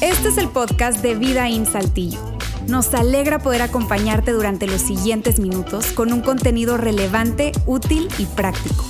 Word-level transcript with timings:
Este 0.00 0.28
es 0.28 0.38
el 0.38 0.48
podcast 0.48 1.02
de 1.02 1.14
Vida 1.14 1.48
en 1.48 1.66
Saltillo. 1.66 2.20
Nos 2.68 2.94
alegra 2.94 3.38
poder 3.38 3.62
acompañarte 3.62 4.32
durante 4.32 4.66
los 4.66 4.80
siguientes 4.80 5.40
minutos 5.40 5.92
con 5.92 6.12
un 6.12 6.20
contenido 6.20 6.76
relevante, 6.76 7.52
útil 7.66 8.08
y 8.18 8.26
práctico. 8.26 8.84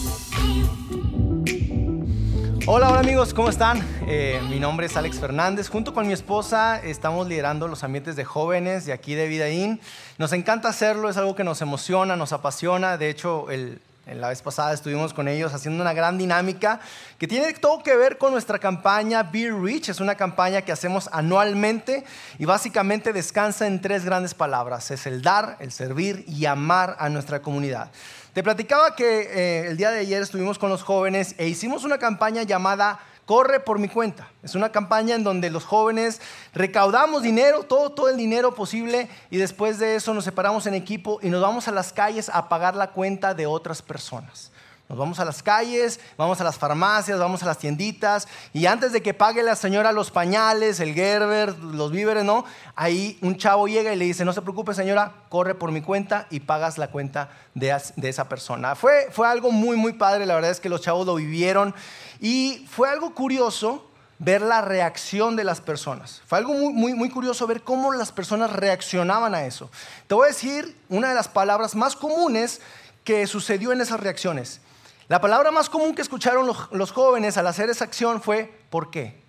Hola, 2.66 2.90
hola 2.90 2.98
amigos, 2.98 3.32
¿cómo 3.32 3.48
están? 3.48 3.80
Eh, 4.08 4.40
mi 4.50 4.58
nombre 4.58 4.86
es 4.86 4.96
Alex 4.96 5.20
Fernández. 5.20 5.68
Junto 5.68 5.94
con 5.94 6.06
mi 6.06 6.12
esposa 6.12 6.80
estamos 6.82 7.28
liderando 7.28 7.68
los 7.68 7.84
ambientes 7.84 8.16
de 8.16 8.24
jóvenes 8.24 8.84
de 8.86 8.92
aquí 8.92 9.14
de 9.14 9.28
Vidaín. 9.28 9.80
Nos 10.18 10.32
encanta 10.32 10.68
hacerlo, 10.68 11.08
es 11.08 11.16
algo 11.16 11.36
que 11.36 11.44
nos 11.44 11.62
emociona, 11.62 12.16
nos 12.16 12.32
apasiona. 12.32 12.98
De 12.98 13.08
hecho, 13.08 13.50
el, 13.50 13.80
la 14.14 14.28
vez 14.28 14.40
pasada 14.40 14.72
estuvimos 14.72 15.12
con 15.12 15.26
ellos 15.26 15.52
haciendo 15.52 15.82
una 15.82 15.92
gran 15.92 16.16
dinámica 16.16 16.78
que 17.18 17.26
tiene 17.26 17.52
todo 17.54 17.82
que 17.82 17.96
ver 17.96 18.18
con 18.18 18.30
nuestra 18.30 18.60
campaña 18.60 19.24
Be 19.24 19.50
Rich. 19.50 19.88
Es 19.88 19.98
una 19.98 20.14
campaña 20.14 20.62
que 20.62 20.70
hacemos 20.70 21.08
anualmente 21.10 22.04
y 22.38 22.44
básicamente 22.44 23.12
descansa 23.12 23.66
en 23.66 23.80
tres 23.80 24.04
grandes 24.04 24.32
palabras. 24.32 24.92
Es 24.92 25.06
el 25.06 25.22
dar, 25.22 25.56
el 25.58 25.72
servir 25.72 26.24
y 26.28 26.46
amar 26.46 26.96
a 27.00 27.08
nuestra 27.08 27.42
comunidad. 27.42 27.90
Te 28.32 28.44
platicaba 28.44 28.94
que 28.94 29.22
eh, 29.22 29.66
el 29.68 29.76
día 29.76 29.90
de 29.90 29.98
ayer 29.98 30.22
estuvimos 30.22 30.56
con 30.58 30.70
los 30.70 30.84
jóvenes 30.84 31.34
e 31.38 31.48
hicimos 31.48 31.82
una 31.82 31.98
campaña 31.98 32.44
llamada 32.44 33.00
Corre 33.26 33.58
por 33.58 33.80
mi 33.80 33.88
cuenta. 33.88 34.30
Es 34.44 34.54
una 34.54 34.70
campaña 34.70 35.16
en 35.16 35.24
donde 35.24 35.50
los 35.50 35.64
jóvenes 35.64 36.20
recaudamos 36.54 37.22
dinero, 37.22 37.64
todo, 37.64 37.90
todo 37.90 38.08
el 38.08 38.16
dinero 38.16 38.54
posible, 38.54 39.08
y 39.30 39.36
después 39.36 39.80
de 39.80 39.96
eso 39.96 40.14
nos 40.14 40.24
separamos 40.24 40.66
en 40.68 40.74
equipo 40.74 41.18
y 41.20 41.28
nos 41.28 41.42
vamos 41.42 41.66
a 41.66 41.72
las 41.72 41.92
calles 41.92 42.28
a 42.28 42.48
pagar 42.48 42.76
la 42.76 42.92
cuenta 42.92 43.34
de 43.34 43.46
otras 43.46 43.82
personas. 43.82 44.52
Nos 44.88 44.96
vamos 44.96 45.18
a 45.18 45.24
las 45.24 45.42
calles, 45.42 45.98
vamos 46.16 46.40
a 46.40 46.44
las 46.44 46.58
farmacias, 46.58 47.18
vamos 47.18 47.42
a 47.42 47.46
las 47.46 47.58
tienditas 47.58 48.28
y 48.52 48.66
antes 48.66 48.92
de 48.92 49.02
que 49.02 49.14
pague 49.14 49.42
la 49.42 49.56
señora 49.56 49.90
los 49.90 50.12
pañales, 50.12 50.78
el 50.78 50.94
Gerber, 50.94 51.58
los 51.58 51.90
víveres, 51.90 52.22
¿no? 52.22 52.44
Ahí 52.76 53.18
un 53.20 53.36
chavo 53.36 53.66
llega 53.66 53.92
y 53.92 53.96
le 53.96 54.04
dice, 54.04 54.24
no 54.24 54.32
se 54.32 54.42
preocupe 54.42 54.74
señora, 54.74 55.12
corre 55.28 55.56
por 55.56 55.72
mi 55.72 55.82
cuenta 55.82 56.28
y 56.30 56.38
pagas 56.38 56.78
la 56.78 56.88
cuenta 56.92 57.30
de, 57.54 57.76
esa 58.02 58.28
persona. 58.28 58.76
Fue, 58.76 59.08
fue 59.10 59.26
algo 59.26 59.50
muy, 59.50 59.76
muy 59.76 59.94
padre, 59.94 60.24
la 60.24 60.36
verdad 60.36 60.52
es 60.52 60.60
que 60.60 60.68
los 60.68 60.82
chavos 60.82 61.04
lo 61.04 61.16
vivieron 61.16 61.74
y 62.20 62.64
fue 62.70 62.88
algo 62.88 63.12
curioso 63.12 63.90
ver 64.20 64.40
la 64.40 64.62
reacción 64.62 65.34
de 65.34 65.42
las 65.42 65.60
personas. 65.60 66.22
Fue 66.26 66.38
algo 66.38 66.54
muy, 66.54 66.72
muy, 66.72 66.94
muy 66.94 67.10
curioso 67.10 67.48
ver 67.48 67.62
cómo 67.62 67.92
las 67.92 68.12
personas 68.12 68.52
reaccionaban 68.52 69.34
a 69.34 69.46
eso. 69.46 69.68
Te 70.06 70.14
voy 70.14 70.26
a 70.26 70.28
decir 70.28 70.76
una 70.88 71.08
de 71.08 71.16
las 71.16 71.26
palabras 71.26 71.74
más 71.74 71.96
comunes 71.96 72.60
que 73.02 73.26
sucedió 73.26 73.72
en 73.72 73.80
esas 73.80 73.98
reacciones. 73.98 74.60
La 75.08 75.20
palabra 75.20 75.52
más 75.52 75.70
común 75.70 75.94
que 75.94 76.02
escucharon 76.02 76.46
los, 76.70 76.90
jóvenes 76.90 77.36
al 77.36 77.46
hacer 77.46 77.70
esa 77.70 77.84
acción 77.84 78.20
fue 78.20 78.52
¿por 78.70 78.90
qué? 78.90 79.20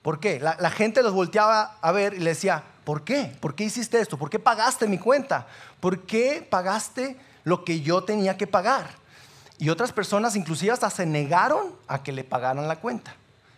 ¿Por 0.00 0.20
qué? 0.20 0.40
La, 0.40 0.70
gente 0.70 1.02
los 1.02 1.12
volteaba 1.12 1.76
a 1.82 1.92
ver 1.92 2.14
y 2.14 2.18
le 2.20 2.30
decía, 2.30 2.62
¿por 2.84 3.02
qué? 3.02 3.36
¿Por 3.40 3.54
qué 3.54 3.64
hiciste 3.64 4.00
esto? 4.00 4.16
¿Por 4.16 4.30
qué 4.30 4.38
pagaste 4.38 4.86
mi 4.86 4.98
cuenta? 4.98 5.46
¿Por 5.80 6.02
qué 6.02 6.46
pagaste 6.48 7.16
lo 7.44 7.64
que 7.64 7.80
yo 7.80 8.04
tenía 8.04 8.38
que 8.38 8.46
pagar? 8.46 8.88
Y 9.58 9.68
otras 9.68 9.92
personas 9.92 10.34
inclusive 10.36 10.72
hasta 10.72 10.88
se 10.88 11.04
negaron 11.04 11.74
a 11.88 12.02
que 12.02 12.12
le 12.12 12.24
pagaran 12.24 12.66
la 12.66 12.76
cuenta. 12.76 13.14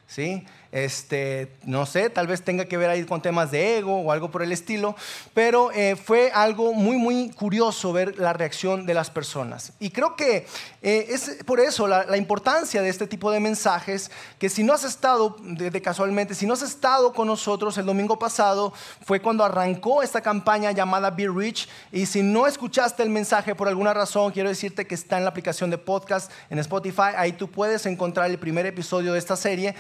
¿sí? 0.09 0.45
Este, 0.71 1.57
no 1.65 1.87
sé, 1.87 2.11
tal 2.11 2.27
vez 2.27 2.43
tenga 2.43 2.67
que 2.67 2.77
ver 2.77 2.91
ahí 2.91 3.05
con 3.05 3.23
temas 3.23 3.51
de 3.51 3.79
ego 3.79 4.03
o 4.03 4.13
algo 4.13 4.31
por 4.31 4.43
el 4.43 4.53
estilo, 4.53 4.95
pero 5.33 5.73
eh, 5.73 5.97
fue 5.97 6.31
algo 6.31 6.75
muy, 6.75 6.99
muy 6.99 7.31
curioso 7.31 7.93
ver 7.93 8.19
la 8.19 8.35
reacción 8.35 8.85
de 8.85 8.93
las 8.93 9.09
personas. 9.09 9.73
Y 9.81 9.91
creo 9.91 10.15
que 10.15 10.47
eh, 10.83 11.07
es 11.09 11.39
por 11.47 11.59
eso 11.61 11.87
la, 11.87 12.17
importancia 12.19 12.83
de 12.83 12.91
este 12.91 13.07
tipo 13.07 13.31
de 13.31 13.41
mensajes, 13.41 14.11
que 14.39 14.51
si 14.51 14.63
no 14.63 14.75
has 14.75 14.85
estado, 14.85 15.37
de, 15.41 15.81
casualmente, 15.81 16.35
si 16.35 16.47
no 16.47 16.53
has 16.53 16.63
estado 16.63 17.15
con 17.15 17.29
nosotros 17.29 17.79
el 17.79 17.87
domingo 17.87 18.19
pasado, 18.19 18.75
fue 19.07 19.21
cuando 19.21 19.45
arrancó 19.45 20.03
esta 20.03 20.21
campaña 20.21 20.73
llamada 20.73 21.11
Be 21.11 21.29
Rich, 21.29 21.69
y 21.93 22.05
si 22.05 22.23
no 22.23 22.47
escuchaste 22.47 23.03
el 23.03 23.11
mensaje 23.11 23.55
por 23.55 23.69
alguna 23.69 23.95
razón, 23.95 24.33
quiero 24.33 24.51
decirte 24.51 24.87
que 24.87 24.95
está 24.95 25.17
en 25.17 25.25
la 25.25 25.31
aplicación 25.31 25.71
de 25.71 25.79
podcast 25.79 26.31
en 26.51 26.59
Spotify, 26.59 27.15
ahí 27.17 27.33
tú 27.33 27.51
puedes 27.51 27.87
encontrar 27.87 28.31
el 28.31 28.39
primer 28.39 28.67
episodio 28.67 29.15
de 29.15 29.19
esta 29.19 29.37
serie. 29.37 29.75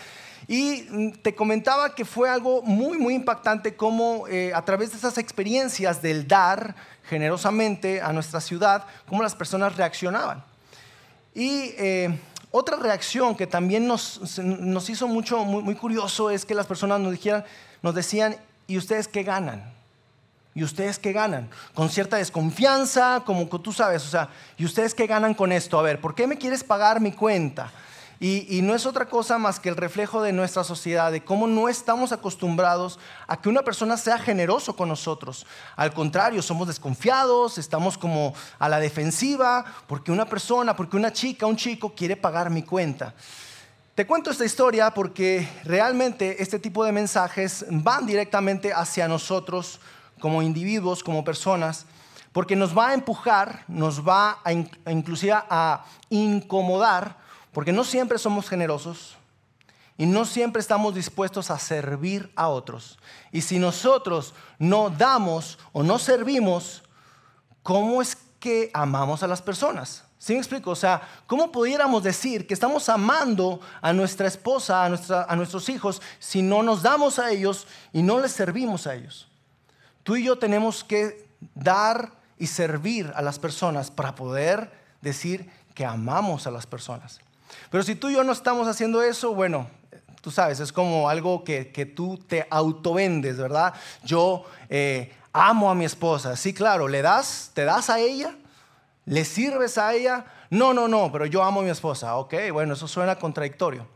Y 0.48 0.86
mm, 0.88 1.10
te 1.22 1.34
comentaba 1.34 1.94
que 1.94 2.06
fue 2.06 2.31
algo 2.31 2.62
muy, 2.62 2.97
muy 2.97 3.14
impactante 3.14 3.76
cómo 3.76 4.26
eh, 4.28 4.50
a 4.54 4.64
través 4.64 4.91
de 4.91 4.97
esas 4.97 5.19
experiencias 5.19 6.00
del 6.00 6.26
dar 6.26 6.75
generosamente 7.04 8.00
a 8.00 8.12
nuestra 8.12 8.41
ciudad, 8.41 8.84
cómo 9.06 9.22
las 9.22 9.34
personas 9.34 9.76
reaccionaban. 9.76 10.42
Y 11.34 11.75
eh, 11.76 12.19
otra 12.50 12.76
reacción 12.76 13.36
que 13.36 13.47
también 13.47 13.86
nos, 13.86 14.38
nos 14.38 14.91
hizo 14.91 15.06
mucho, 15.06 15.44
muy, 15.44 15.62
muy, 15.62 15.75
curioso 15.75 16.31
es 16.31 16.44
que 16.44 16.54
las 16.54 16.66
personas 16.66 16.98
nos, 17.00 17.12
dijeran, 17.12 17.44
nos 17.82 17.94
decían, 17.94 18.36
¿y 18.66 18.78
ustedes 18.78 19.06
qué 19.06 19.22
ganan? 19.22 19.70
¿Y 20.54 20.65
ustedes 20.65 20.98
qué 20.98 21.12
ganan? 21.12 21.48
Con 21.75 21.91
cierta 21.91 22.16
desconfianza, 22.16 23.22
como 23.25 23.47
tú 23.48 23.72
sabes, 23.72 24.04
o 24.04 24.09
sea, 24.09 24.30
¿y 24.56 24.65
ustedes 24.65 24.94
qué 24.94 25.06
ganan 25.06 25.34
con 25.34 25.53
esto? 25.53 25.78
A 25.78 25.82
ver, 25.82 26.00
¿por 26.00 26.15
qué 26.15 26.26
me 26.26 26.38
quieres 26.38 26.65
pagar 26.65 27.00
mi 27.00 27.12
cuenta? 27.12 27.70
Y, 28.20 28.62
no 28.62 28.74
es 28.74 28.84
otra 28.84 29.08
cosa 29.08 29.38
más 29.38 29.60
que 29.60 29.68
el 29.68 29.76
reflejo 29.76 30.20
de 30.20 30.32
nuestra 30.32 30.64
sociedad, 30.64 31.12
de 31.12 31.22
cómo 31.22 31.46
no 31.46 31.68
estamos 31.68 32.10
acostumbrados 32.10 32.98
a 33.28 33.40
que 33.40 33.48
una 33.48 33.62
persona 33.62 33.96
sea 33.96 34.18
generoso 34.18 34.74
con 34.74 34.88
nosotros. 34.88 35.46
Al 35.76 35.94
contrario, 35.94 36.42
somos 36.42 36.66
desconfiados, 36.66 37.58
estamos 37.58 37.96
como 37.96 38.34
a 38.58 38.68
la 38.68 38.80
defensiva, 38.80 39.64
porque 39.86 40.10
una 40.10 40.26
persona, 40.26 40.74
porque 40.74 40.96
una 40.96 41.12
chica, 41.12 41.46
un 41.46 41.56
chico 41.56 41.94
quiere 41.94 42.16
pagar 42.16 42.50
mi 42.50 42.64
cuenta. 42.64 43.14
Te 43.94 44.04
cuento 44.04 44.32
esta 44.32 44.44
historia 44.44 44.90
porque 44.92 45.48
realmente 45.62 46.42
este 46.42 46.58
tipo 46.58 46.84
de 46.84 46.90
mensajes 46.90 47.66
van 47.70 48.04
directamente 48.04 48.72
hacia 48.72 49.06
nosotros 49.06 49.80
como 50.20 50.42
individuos, 50.42 51.04
como 51.04 51.22
personas, 51.24 51.86
porque 52.32 52.56
nos 52.56 52.76
va 52.76 52.88
a 52.88 52.94
empujar, 52.94 53.64
nos 53.68 54.06
va 54.06 54.38
a, 54.44 54.52
inclusive 54.90 55.34
a 55.34 55.84
incomodar 56.10 57.28
porque 57.53 57.72
no 57.72 57.84
siempre 57.84 58.19
somos 58.19 58.48
generosos 58.48 59.16
y 59.97 60.06
no 60.06 60.25
siempre 60.25 60.60
estamos 60.60 60.94
dispuestos 60.94 61.50
a 61.50 61.59
servir 61.59 62.32
a 62.36 62.48
otros. 62.48 62.98
Y 63.32 63.41
si 63.42 63.59
nosotros 63.59 64.32
no 64.59 64.91
damos 64.91 65.59
o 65.72 65.82
no 65.82 65.98
servimos, 65.98 66.84
¿cómo 67.62 68.00
es 68.00 68.16
que 68.38 68.70
amamos 68.72 69.22
a 69.22 69.26
las 69.26 69.42
personas? 69.42 70.04
¿Sí 70.19 70.32
me 70.32 70.38
explico? 70.38 70.70
O 70.70 70.76
sea, 70.76 71.03
¿cómo 71.26 71.50
pudiéramos 71.50 72.03
decir 72.03 72.47
que 72.47 72.54
estamos 72.54 72.88
amando 72.88 73.60
a 73.80 73.92
nuestra 73.92 74.26
esposa, 74.28 74.84
a, 74.84 74.86
a 74.86 75.36
nuestros 75.36 75.69
hijos, 75.69 76.03
si 76.19 76.42
no 76.42 76.62
nos 76.62 76.82
damos 76.82 77.19
a 77.19 77.30
ellos 77.30 77.66
y 77.92 78.03
no 78.03 78.20
les 78.20 78.32
servimos 78.32 78.86
a 78.86 78.94
ellos? 78.94 79.28
Tú 80.03 80.16
y 80.16 80.25
yo 80.25 80.38
tenemos 80.38 80.84
que 80.84 81.28
dar 81.54 82.12
y 82.38 82.47
servir 82.47 83.12
a 83.15 83.22
las 83.22 83.38
personas 83.38 83.91
para 83.91 84.15
poder 84.15 84.72
decir 85.00 85.50
que 85.75 85.84
amamos 85.84 86.47
a 86.47 86.50
las 86.50 86.66
personas. 86.66 87.20
Pero 87.70 87.82
si 87.82 87.94
tú 87.94 88.09
y 88.09 88.14
yo 88.14 88.25
no 88.25 88.32
estamos 88.32 88.66
haciendo 88.69 89.03
eso, 89.03 89.34
bueno, 89.34 89.69
tú 90.20 90.31
sabes, 90.31 90.60
es 90.60 90.72
como 90.72 91.09
algo 91.09 91.44
que, 91.44 91.92
tú 91.94 92.19
te 92.19 92.47
autovendes, 92.50 93.36
¿verdad? 93.36 93.75
Yo 94.04 94.44
eh, 94.69 95.12
amo 95.32 95.70
a 95.70 95.75
mi 95.75 95.84
esposa. 95.84 96.36
Sí, 96.36 96.53
claro, 96.53 96.88
¿le 96.88 97.03
das? 97.03 97.50
¿Te 97.54 97.64
das 97.64 97.91
a 97.91 97.98
ella? 97.98 98.36
¿Le 99.04 99.25
sirves 99.25 99.78
a 99.78 99.94
ella? 99.94 100.26
No, 100.50 100.72
no, 100.72 100.88
no, 100.88 101.10
pero 101.12 101.26
yo 101.26 101.42
amo 101.42 101.60
a 101.60 101.62
mi 101.62 101.70
esposa. 101.70 102.16
Ok, 102.16 102.34
bueno, 102.53 102.75
eso 102.75 102.88
suena 102.88 103.16
contradictorio. 103.16 103.86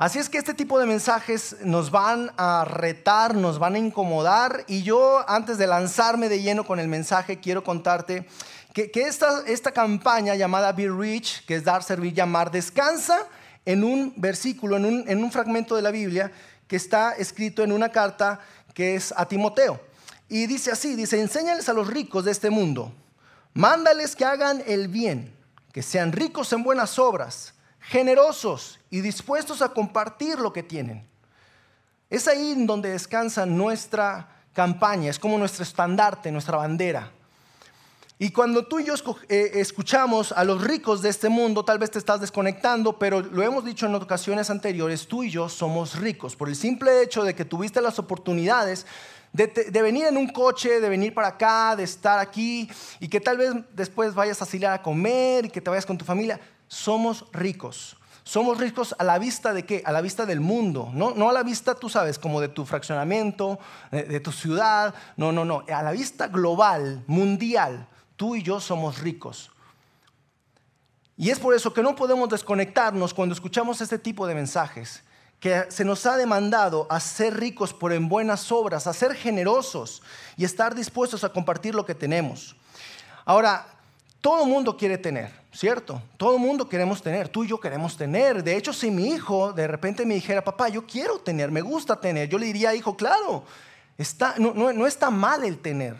Así 0.00 0.18
es 0.18 0.30
que 0.30 0.38
este 0.38 0.54
tipo 0.54 0.78
de 0.78 0.86
mensajes 0.86 1.56
nos 1.62 1.90
van 1.90 2.32
a 2.38 2.64
retar, 2.64 3.34
nos 3.34 3.58
van 3.58 3.74
a 3.74 3.78
incomodar 3.78 4.64
y 4.66 4.82
yo 4.82 5.22
antes 5.28 5.58
de 5.58 5.66
lanzarme 5.66 6.30
de 6.30 6.40
lleno 6.40 6.64
con 6.64 6.80
el 6.80 6.88
mensaje 6.88 7.38
quiero 7.38 7.62
contarte 7.62 8.26
que, 8.72 8.90
esta, 8.94 9.42
esta 9.46 9.72
campaña 9.72 10.34
llamada 10.34 10.72
Be 10.72 10.88
Rich, 10.88 11.44
que 11.44 11.56
es 11.56 11.64
dar, 11.64 11.82
servir, 11.82 12.14
llamar, 12.14 12.50
descansa 12.50 13.26
en 13.64 13.84
un 13.84 14.14
versículo, 14.16 14.76
en 14.76 14.84
un, 14.84 15.04
en 15.08 15.22
un 15.22 15.32
fragmento 15.32 15.76
de 15.76 15.82
la 15.82 15.90
Biblia 15.90 16.30
que 16.66 16.76
está 16.76 17.12
escrito 17.12 17.64
en 17.64 17.72
una 17.72 17.90
carta 17.90 18.40
que 18.74 18.94
es 18.94 19.12
a 19.16 19.26
Timoteo. 19.26 19.80
Y 20.28 20.46
dice 20.46 20.70
así, 20.70 20.94
dice, 20.94 21.20
enséñales 21.20 21.68
a 21.68 21.72
los 21.72 21.88
ricos 21.88 22.24
de 22.24 22.30
este 22.30 22.50
mundo, 22.50 22.92
mándales 23.52 24.14
que 24.14 24.24
hagan 24.24 24.62
el 24.66 24.86
bien, 24.86 25.34
que 25.72 25.82
sean 25.82 26.12
ricos 26.12 26.52
en 26.52 26.62
buenas 26.62 26.98
obras, 27.00 27.54
generosos 27.80 28.78
y 28.90 29.00
dispuestos 29.00 29.62
a 29.62 29.70
compartir 29.70 30.38
lo 30.38 30.52
que 30.52 30.62
tienen. 30.62 31.08
Es 32.08 32.28
ahí 32.28 32.54
donde 32.66 32.90
descansa 32.90 33.46
nuestra 33.46 34.44
campaña, 34.52 35.10
es 35.10 35.18
como 35.18 35.38
nuestro 35.38 35.64
estandarte, 35.64 36.30
nuestra 36.30 36.56
bandera. 36.56 37.12
Y 38.22 38.32
cuando 38.32 38.66
tú 38.66 38.78
y 38.78 38.84
yo 38.84 38.92
eh, 39.30 39.52
escuchamos 39.54 40.32
a 40.32 40.44
los 40.44 40.62
ricos 40.62 41.00
de 41.00 41.08
este 41.08 41.30
mundo, 41.30 41.64
tal 41.64 41.78
vez 41.78 41.90
te 41.90 41.98
estás 41.98 42.20
desconectando, 42.20 42.98
pero 42.98 43.22
lo 43.22 43.42
hemos 43.42 43.64
dicho 43.64 43.86
en 43.86 43.94
ocasiones 43.94 44.50
anteriores, 44.50 45.08
tú 45.08 45.22
y 45.22 45.30
yo 45.30 45.48
somos 45.48 45.98
ricos 45.98 46.36
por 46.36 46.50
el 46.50 46.54
simple 46.54 47.02
hecho 47.02 47.24
de 47.24 47.34
que 47.34 47.46
tuviste 47.46 47.80
las 47.80 47.98
oportunidades 47.98 48.84
de, 49.32 49.46
de, 49.46 49.80
venir 49.80 50.04
en 50.04 50.18
un 50.18 50.28
coche, 50.28 50.80
de 50.80 50.88
venir 50.90 51.14
para 51.14 51.28
acá, 51.28 51.74
de 51.76 51.84
estar 51.84 52.18
aquí 52.18 52.68
y 52.98 53.08
que 53.08 53.22
tal 53.22 53.38
vez 53.38 53.54
después 53.72 54.14
vayas 54.14 54.42
a 54.42 54.44
salir 54.44 54.66
a 54.66 54.82
comer 54.82 55.46
y 55.46 55.48
que 55.48 55.62
te 55.62 55.70
vayas 55.70 55.86
con 55.86 55.96
tu 55.96 56.04
familia. 56.04 56.38
Somos 56.68 57.24
ricos. 57.32 57.96
somos 58.22 58.58
ricos 58.58 58.94
a 58.98 59.04
la 59.04 59.18
vista 59.18 59.54
de 59.54 59.64
qué? 59.64 59.82
A 59.86 59.92
la 59.92 60.02
vista 60.02 60.26
del 60.26 60.40
mundo, 60.40 60.90
no, 60.92 61.14
no 61.14 61.30
a 61.30 61.32
la 61.32 61.42
vista, 61.42 61.74
tú 61.74 61.88
sabes, 61.88 62.18
como 62.18 62.42
de 62.42 62.48
tu 62.48 62.66
fraccionamiento, 62.66 63.58
de, 63.90 64.02
de 64.02 64.20
tu 64.20 64.30
ciudad, 64.30 64.94
no, 65.16 65.32
no, 65.32 65.46
no, 65.46 65.64
a 65.72 65.82
la 65.82 65.92
vista 65.92 66.28
global, 66.28 67.02
mundial, 67.06 67.88
tú 68.20 68.36
y 68.36 68.42
yo 68.42 68.60
somos 68.60 68.98
ricos. 68.98 69.50
Y 71.16 71.30
es 71.30 71.38
por 71.38 71.54
eso 71.54 71.72
que 71.72 71.82
no 71.82 71.96
podemos 71.96 72.28
desconectarnos 72.28 73.14
cuando 73.14 73.34
escuchamos 73.34 73.80
este 73.80 73.98
tipo 73.98 74.26
de 74.26 74.34
mensajes, 74.34 75.02
que 75.40 75.64
se 75.70 75.86
nos 75.86 76.04
ha 76.04 76.18
demandado 76.18 76.86
a 76.90 77.00
ser 77.00 77.40
ricos 77.40 77.72
por 77.72 77.94
en 77.94 78.10
buenas 78.10 78.52
obras, 78.52 78.86
a 78.86 78.92
ser 78.92 79.14
generosos 79.14 80.02
y 80.36 80.44
estar 80.44 80.74
dispuestos 80.74 81.24
a 81.24 81.32
compartir 81.32 81.74
lo 81.74 81.86
que 81.86 81.94
tenemos. 81.94 82.54
Ahora, 83.24 83.66
todo 84.20 84.44
mundo 84.44 84.76
quiere 84.76 84.98
tener, 84.98 85.32
¿cierto? 85.50 86.02
Todo 86.18 86.36
mundo 86.36 86.68
queremos 86.68 87.00
tener, 87.00 87.26
tú 87.26 87.44
y 87.44 87.48
yo 87.48 87.58
queremos 87.58 87.96
tener. 87.96 88.44
De 88.44 88.54
hecho, 88.54 88.74
si 88.74 88.90
mi 88.90 89.14
hijo 89.14 89.54
de 89.54 89.66
repente 89.66 90.04
me 90.04 90.12
dijera, 90.12 90.44
papá, 90.44 90.68
yo 90.68 90.86
quiero 90.86 91.20
tener, 91.20 91.50
me 91.50 91.62
gusta 91.62 91.98
tener, 91.98 92.28
yo 92.28 92.36
le 92.36 92.44
diría, 92.44 92.74
hijo, 92.74 92.94
claro, 92.98 93.44
está, 93.96 94.34
no, 94.36 94.52
no 94.52 94.86
está 94.86 95.08
mal 95.08 95.42
el 95.42 95.56
tener, 95.56 95.96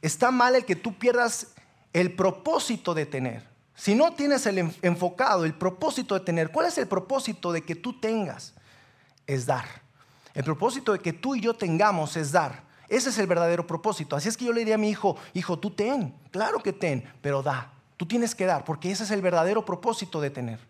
está 0.00 0.30
mal 0.30 0.54
el 0.54 0.64
que 0.64 0.76
tú 0.76 0.96
pierdas 0.96 1.48
el 1.96 2.12
propósito 2.12 2.92
de 2.92 3.06
tener. 3.06 3.42
Si 3.74 3.94
no 3.94 4.12
tienes 4.12 4.44
el 4.44 4.70
enfocado, 4.82 5.46
el 5.46 5.54
propósito 5.54 6.14
de 6.14 6.20
tener, 6.20 6.50
¿cuál 6.50 6.66
es 6.66 6.76
el 6.76 6.86
propósito 6.86 7.52
de 7.52 7.62
que 7.62 7.74
tú 7.74 7.98
tengas? 7.98 8.52
Es 9.26 9.46
dar. 9.46 9.64
El 10.34 10.44
propósito 10.44 10.92
de 10.92 10.98
que 10.98 11.14
tú 11.14 11.34
y 11.34 11.40
yo 11.40 11.54
tengamos 11.54 12.18
es 12.18 12.32
dar. 12.32 12.64
Ese 12.90 13.08
es 13.08 13.18
el 13.18 13.26
verdadero 13.26 13.66
propósito. 13.66 14.14
Así 14.14 14.28
es 14.28 14.36
que 14.36 14.44
yo 14.44 14.52
le 14.52 14.60
diría 14.60 14.74
a 14.74 14.78
mi 14.78 14.90
hijo, 14.90 15.16
hijo, 15.32 15.58
tú 15.58 15.70
ten, 15.70 16.14
claro 16.30 16.62
que 16.62 16.74
ten, 16.74 17.02
pero 17.22 17.42
da. 17.42 17.72
Tú 17.96 18.04
tienes 18.04 18.34
que 18.34 18.44
dar, 18.44 18.62
porque 18.62 18.90
ese 18.90 19.04
es 19.04 19.10
el 19.10 19.22
verdadero 19.22 19.64
propósito 19.64 20.20
de 20.20 20.28
tener. 20.28 20.60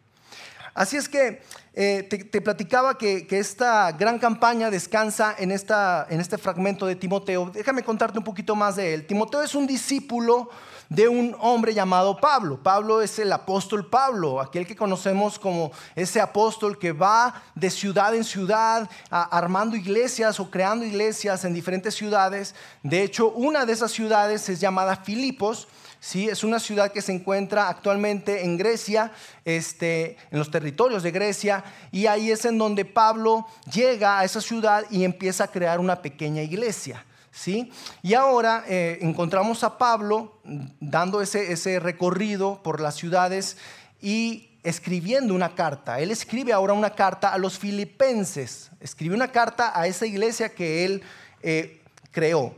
Así 0.74 0.96
es 0.96 1.08
que 1.08 1.42
eh, 1.74 2.04
te, 2.04 2.40
platicaba 2.40 2.98
que, 2.98 3.26
esta 3.30 3.90
gran 3.92 4.20
campaña 4.20 4.70
descansa 4.70 5.34
en, 5.36 5.50
esta, 5.50 6.06
en 6.08 6.20
este 6.20 6.38
fragmento 6.38 6.86
de 6.86 6.94
Timoteo. 6.94 7.50
Déjame 7.52 7.82
contarte 7.82 8.18
un 8.18 8.24
poquito 8.24 8.54
más 8.54 8.76
de 8.76 8.94
él. 8.94 9.06
Timoteo 9.06 9.42
es 9.42 9.56
un 9.56 9.66
discípulo 9.66 10.50
de 10.88 11.08
un 11.08 11.36
hombre 11.40 11.74
llamado 11.74 12.16
Pablo. 12.16 12.62
Pablo 12.62 13.02
es 13.02 13.18
el 13.18 13.32
apóstol 13.32 13.88
Pablo, 13.88 14.40
aquel 14.40 14.66
que 14.66 14.76
conocemos 14.76 15.38
como 15.38 15.72
ese 15.94 16.20
apóstol 16.20 16.78
que 16.78 16.92
va 16.92 17.42
de 17.54 17.70
ciudad 17.70 18.14
en 18.14 18.24
ciudad 18.24 18.88
armando 19.10 19.76
iglesias 19.76 20.38
o 20.40 20.50
creando 20.50 20.84
iglesias 20.84 21.44
en 21.44 21.54
diferentes 21.54 21.94
ciudades. 21.94 22.54
De 22.82 23.02
hecho, 23.02 23.30
una 23.30 23.64
de 23.64 23.72
esas 23.72 23.90
ciudades 23.92 24.48
es 24.48 24.60
llamada 24.60 24.96
Filipos. 24.96 25.68
¿sí? 26.00 26.28
Es 26.28 26.44
una 26.44 26.60
ciudad 26.60 26.92
que 26.92 27.02
se 27.02 27.12
encuentra 27.12 27.68
actualmente 27.68 28.44
en 28.44 28.56
Grecia, 28.56 29.12
este, 29.44 30.16
en 30.30 30.38
los 30.38 30.50
territorios 30.50 31.02
de 31.02 31.10
Grecia, 31.10 31.64
y 31.90 32.06
ahí 32.06 32.30
es 32.30 32.44
en 32.44 32.58
donde 32.58 32.84
Pablo 32.84 33.46
llega 33.72 34.18
a 34.18 34.24
esa 34.24 34.40
ciudad 34.40 34.84
y 34.90 35.04
empieza 35.04 35.44
a 35.44 35.48
crear 35.48 35.80
una 35.80 36.02
pequeña 36.02 36.42
iglesia. 36.42 37.04
¿Sí? 37.36 37.70
Y 38.02 38.14
ahora 38.14 38.64
eh, 38.66 38.98
encontramos 39.02 39.62
a 39.62 39.76
Pablo 39.76 40.40
dando 40.80 41.20
ese, 41.20 41.52
ese 41.52 41.78
recorrido 41.78 42.62
por 42.62 42.80
las 42.80 42.96
ciudades 42.96 43.58
y 44.00 44.48
escribiendo 44.62 45.34
una 45.34 45.54
carta. 45.54 46.00
Él 46.00 46.10
escribe 46.10 46.52
ahora 46.52 46.72
una 46.72 46.90
carta 46.90 47.32
a 47.32 47.38
los 47.38 47.58
filipenses, 47.58 48.70
escribe 48.80 49.14
una 49.14 49.30
carta 49.30 49.78
a 49.78 49.86
esa 49.86 50.06
iglesia 50.06 50.54
que 50.54 50.84
él 50.84 51.02
eh, 51.42 51.82
creó. 52.10 52.56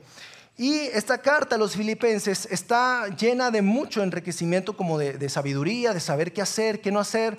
Y 0.56 0.74
esta 0.74 1.18
carta 1.18 1.56
a 1.56 1.58
los 1.58 1.76
filipenses 1.76 2.46
está 2.50 3.08
llena 3.16 3.50
de 3.50 3.62
mucho 3.62 4.02
enriquecimiento 4.02 4.76
como 4.76 4.96
de, 4.96 5.14
de, 5.18 5.28
sabiduría, 5.28 5.92
de 5.92 6.00
saber 6.00 6.32
qué 6.32 6.42
hacer, 6.42 6.80
qué 6.80 6.90
no 6.90 7.00
hacer. 7.00 7.36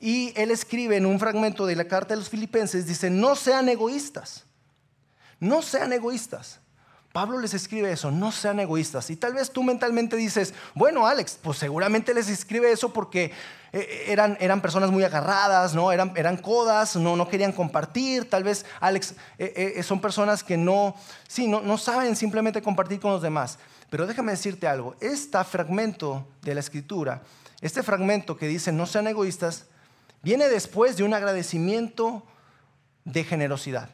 Y 0.00 0.32
él 0.36 0.50
escribe 0.50 0.96
en 0.96 1.06
un 1.06 1.18
fragmento 1.18 1.66
de 1.66 1.76
la 1.76 1.84
carta 1.84 2.14
de 2.14 2.20
los 2.20 2.28
filipenses, 2.28 2.86
dice, 2.86 3.10
no 3.10 3.36
sean 3.36 3.68
egoístas, 3.68 4.44
no 5.38 5.62
sean 5.62 5.92
egoístas. 5.92 6.60
Pablo 7.12 7.38
les 7.38 7.54
escribe 7.54 7.90
eso, 7.90 8.10
no 8.10 8.30
sean 8.32 8.60
egoístas. 8.60 9.08
Y 9.10 9.16
tal 9.16 9.34
vez 9.34 9.50
tú 9.50 9.62
mentalmente 9.62 10.16
dices, 10.16 10.52
bueno, 10.74 11.06
Alex, 11.06 11.38
pues 11.42 11.58
seguramente 11.58 12.12
les 12.12 12.28
escribe 12.28 12.70
eso 12.70 12.92
porque 12.92 13.32
eh, 13.72 14.04
eran, 14.08 14.36
eran 14.40 14.60
personas 14.60 14.90
muy 14.90 15.02
agarradas, 15.04 15.74
¿no? 15.74 15.90
Eran, 15.90 16.12
eran 16.16 16.36
codas, 16.36 16.96
no, 16.96 17.16
no 17.16 17.28
querían 17.28 17.52
compartir. 17.52 18.28
Tal 18.28 18.44
vez, 18.44 18.66
Alex, 18.80 19.14
eh, 19.38 19.74
eh, 19.76 19.82
son 19.82 20.00
personas 20.00 20.44
que 20.44 20.56
no, 20.56 20.94
sí, 21.26 21.46
no, 21.48 21.60
no 21.62 21.78
saben 21.78 22.14
simplemente 22.14 22.62
compartir 22.62 23.00
con 23.00 23.12
los 23.12 23.22
demás. 23.22 23.58
Pero 23.90 24.06
déjame 24.06 24.32
decirte 24.32 24.68
algo, 24.68 24.94
este 25.00 25.42
fragmento 25.44 26.26
de 26.42 26.54
la 26.54 26.60
escritura, 26.60 27.22
este 27.62 27.82
fragmento 27.82 28.36
que 28.36 28.46
dice 28.46 28.70
no 28.70 28.84
sean 28.86 29.06
egoístas, 29.06 29.64
viene 30.22 30.48
después 30.48 30.98
de 30.98 31.04
un 31.04 31.14
agradecimiento 31.14 32.22
de 33.04 33.24
generosidad. 33.24 33.88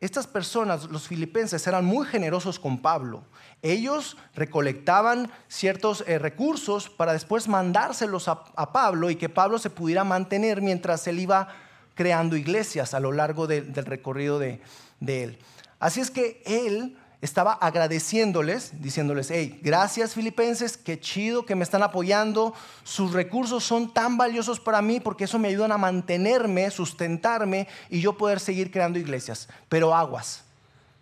Estas 0.00 0.26
personas, 0.26 0.90
los 0.90 1.08
filipenses, 1.08 1.66
eran 1.66 1.84
muy 1.84 2.06
generosos 2.06 2.58
con 2.58 2.78
Pablo. 2.82 3.24
Ellos 3.62 4.18
recolectaban 4.34 5.30
ciertos 5.48 6.04
eh, 6.06 6.18
recursos 6.18 6.90
para 6.90 7.14
después 7.14 7.48
mandárselos 7.48 8.28
a, 8.28 8.72
Pablo 8.72 9.08
y 9.08 9.16
que 9.16 9.30
Pablo 9.30 9.58
se 9.58 9.70
pudiera 9.70 10.04
mantener 10.04 10.60
mientras 10.60 11.06
él 11.06 11.20
iba 11.20 11.48
creando 11.94 12.36
iglesias 12.36 12.92
a 12.92 13.00
lo 13.00 13.10
largo 13.10 13.46
del 13.46 13.86
recorrido 13.86 14.38
de, 14.38 14.60
de 15.00 15.24
él. 15.24 15.38
Así 15.78 16.00
es 16.00 16.10
que 16.10 16.42
él 16.44 16.98
estaba 17.22 17.54
agradeciéndoles, 17.54 18.82
diciéndoles, 18.82 19.30
hey, 19.30 19.58
gracias 19.62 20.14
filipenses, 20.14 20.76
qué 20.76 21.00
chido 21.00 21.46
que 21.46 21.54
me 21.54 21.64
están 21.64 21.82
apoyando, 21.82 22.54
sus 22.84 23.12
recursos 23.12 23.64
son 23.64 23.92
tan 23.92 24.16
valiosos 24.16 24.60
para 24.60 24.82
mí 24.82 25.00
porque 25.00 25.24
eso 25.24 25.38
me 25.38 25.48
ayudan 25.48 25.72
a 25.72 25.78
mantenerme, 25.78 26.70
sustentarme 26.70 27.68
y 27.88 28.00
yo 28.00 28.16
poder 28.18 28.38
seguir 28.38 28.70
creando 28.70 28.98
iglesias. 28.98 29.48
Pero 29.68 29.94
aguas, 29.94 30.42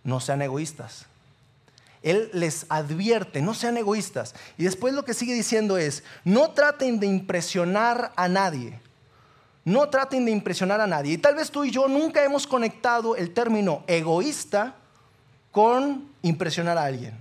no 0.04 0.20
sean 0.20 0.42
egoístas. 0.42 1.06
Él 2.02 2.30
les 2.34 2.66
advierte, 2.68 3.40
no 3.40 3.54
sean 3.54 3.78
egoístas. 3.78 4.34
Y 4.58 4.64
después 4.64 4.92
lo 4.92 5.04
que 5.04 5.14
sigue 5.14 5.32
diciendo 5.32 5.78
es, 5.78 6.04
no 6.22 6.50
traten 6.50 7.00
de 7.00 7.06
impresionar 7.06 8.12
a 8.14 8.28
nadie. 8.28 8.78
No 9.64 9.88
traten 9.88 10.26
de 10.26 10.30
impresionar 10.30 10.82
a 10.82 10.86
nadie. 10.86 11.14
Y 11.14 11.18
tal 11.18 11.34
vez 11.34 11.50
tú 11.50 11.64
y 11.64 11.70
yo 11.70 11.88
nunca 11.88 12.22
hemos 12.22 12.46
conectado 12.46 13.16
el 13.16 13.32
término 13.32 13.82
egoísta 13.86 14.74
con 15.54 16.08
impresionar 16.22 16.76
a 16.76 16.84
alguien. 16.84 17.14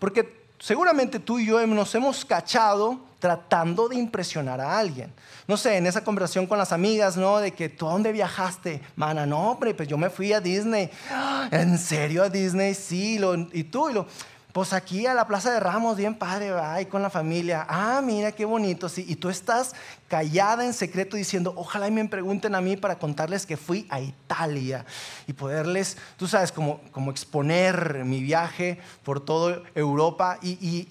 Porque 0.00 0.48
seguramente 0.58 1.20
tú 1.20 1.38
y 1.38 1.46
yo 1.46 1.64
nos 1.64 1.94
hemos 1.94 2.24
cachado 2.24 2.98
tratando 3.20 3.88
de 3.88 3.94
impresionar 3.94 4.60
a 4.60 4.76
alguien. 4.76 5.12
No 5.46 5.56
sé, 5.56 5.76
en 5.76 5.86
esa 5.86 6.02
conversación 6.02 6.48
con 6.48 6.58
las 6.58 6.72
amigas, 6.72 7.16
¿no? 7.16 7.38
De 7.38 7.52
que 7.52 7.68
tú 7.68 7.88
a 7.88 7.92
dónde 7.92 8.10
viajaste, 8.10 8.82
mana, 8.96 9.26
no, 9.26 9.52
hombre, 9.52 9.74
pues 9.74 9.88
yo 9.88 9.96
me 9.96 10.10
fui 10.10 10.32
a 10.32 10.40
Disney. 10.40 10.90
¡Ah! 11.08 11.46
¿En 11.52 11.78
serio 11.78 12.24
a 12.24 12.28
Disney? 12.28 12.74
Sí, 12.74 13.20
lo, 13.20 13.36
y 13.36 13.62
tú, 13.62 13.90
y 13.90 13.92
lo, 13.92 14.08
pues 14.52 14.72
aquí 14.72 15.06
a 15.06 15.14
la 15.14 15.26
Plaza 15.26 15.52
de 15.52 15.60
Ramos, 15.60 15.96
bien 15.96 16.14
padre, 16.14 16.50
va, 16.50 16.82
con 16.86 17.02
la 17.02 17.10
familia. 17.10 17.66
Ah, 17.68 18.00
mira 18.02 18.32
qué 18.32 18.44
bonito, 18.44 18.88
sí. 18.88 19.04
Y 19.08 19.16
tú 19.16 19.28
estás 19.28 19.74
callada 20.08 20.64
en 20.64 20.72
secreto 20.72 21.16
diciendo, 21.16 21.52
ojalá 21.56 21.90
me 21.90 22.04
pregunten 22.06 22.54
a 22.54 22.60
mí 22.60 22.76
para 22.76 22.98
contarles 22.98 23.46
que 23.46 23.56
fui 23.56 23.86
a 23.90 24.00
Italia 24.00 24.84
y 25.26 25.32
poderles, 25.32 25.96
tú 26.16 26.26
sabes, 26.26 26.50
como, 26.52 26.80
como 26.90 27.10
exponer 27.10 28.04
mi 28.04 28.22
viaje 28.22 28.78
por 29.04 29.24
toda 29.24 29.62
Europa. 29.74 30.38
Y 30.42 30.88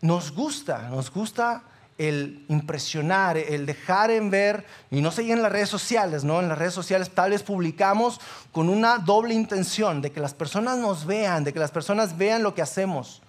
nos 0.00 0.32
gusta, 0.32 0.88
nos 0.88 1.10
gusta 1.10 1.62
el 2.08 2.44
impresionar, 2.48 3.36
el 3.36 3.66
dejar 3.66 4.10
en 4.10 4.30
ver, 4.30 4.64
y 4.90 5.00
no 5.00 5.10
sé, 5.10 5.30
en 5.30 5.42
las 5.42 5.52
redes 5.52 5.68
sociales, 5.68 6.24
¿no? 6.24 6.40
En 6.40 6.48
las 6.48 6.58
redes 6.58 6.74
sociales 6.74 7.10
tal 7.10 7.30
vez 7.30 7.42
publicamos 7.42 8.20
con 8.50 8.68
una 8.68 8.98
doble 8.98 9.34
intención, 9.34 10.02
de 10.02 10.10
que 10.10 10.20
las 10.20 10.34
personas 10.34 10.78
nos 10.78 11.06
vean, 11.06 11.44
de 11.44 11.52
que 11.52 11.58
las 11.58 11.70
personas 11.70 12.16
vean 12.18 12.42
lo 12.42 12.54
que 12.54 12.62
hacemos. 12.62 13.22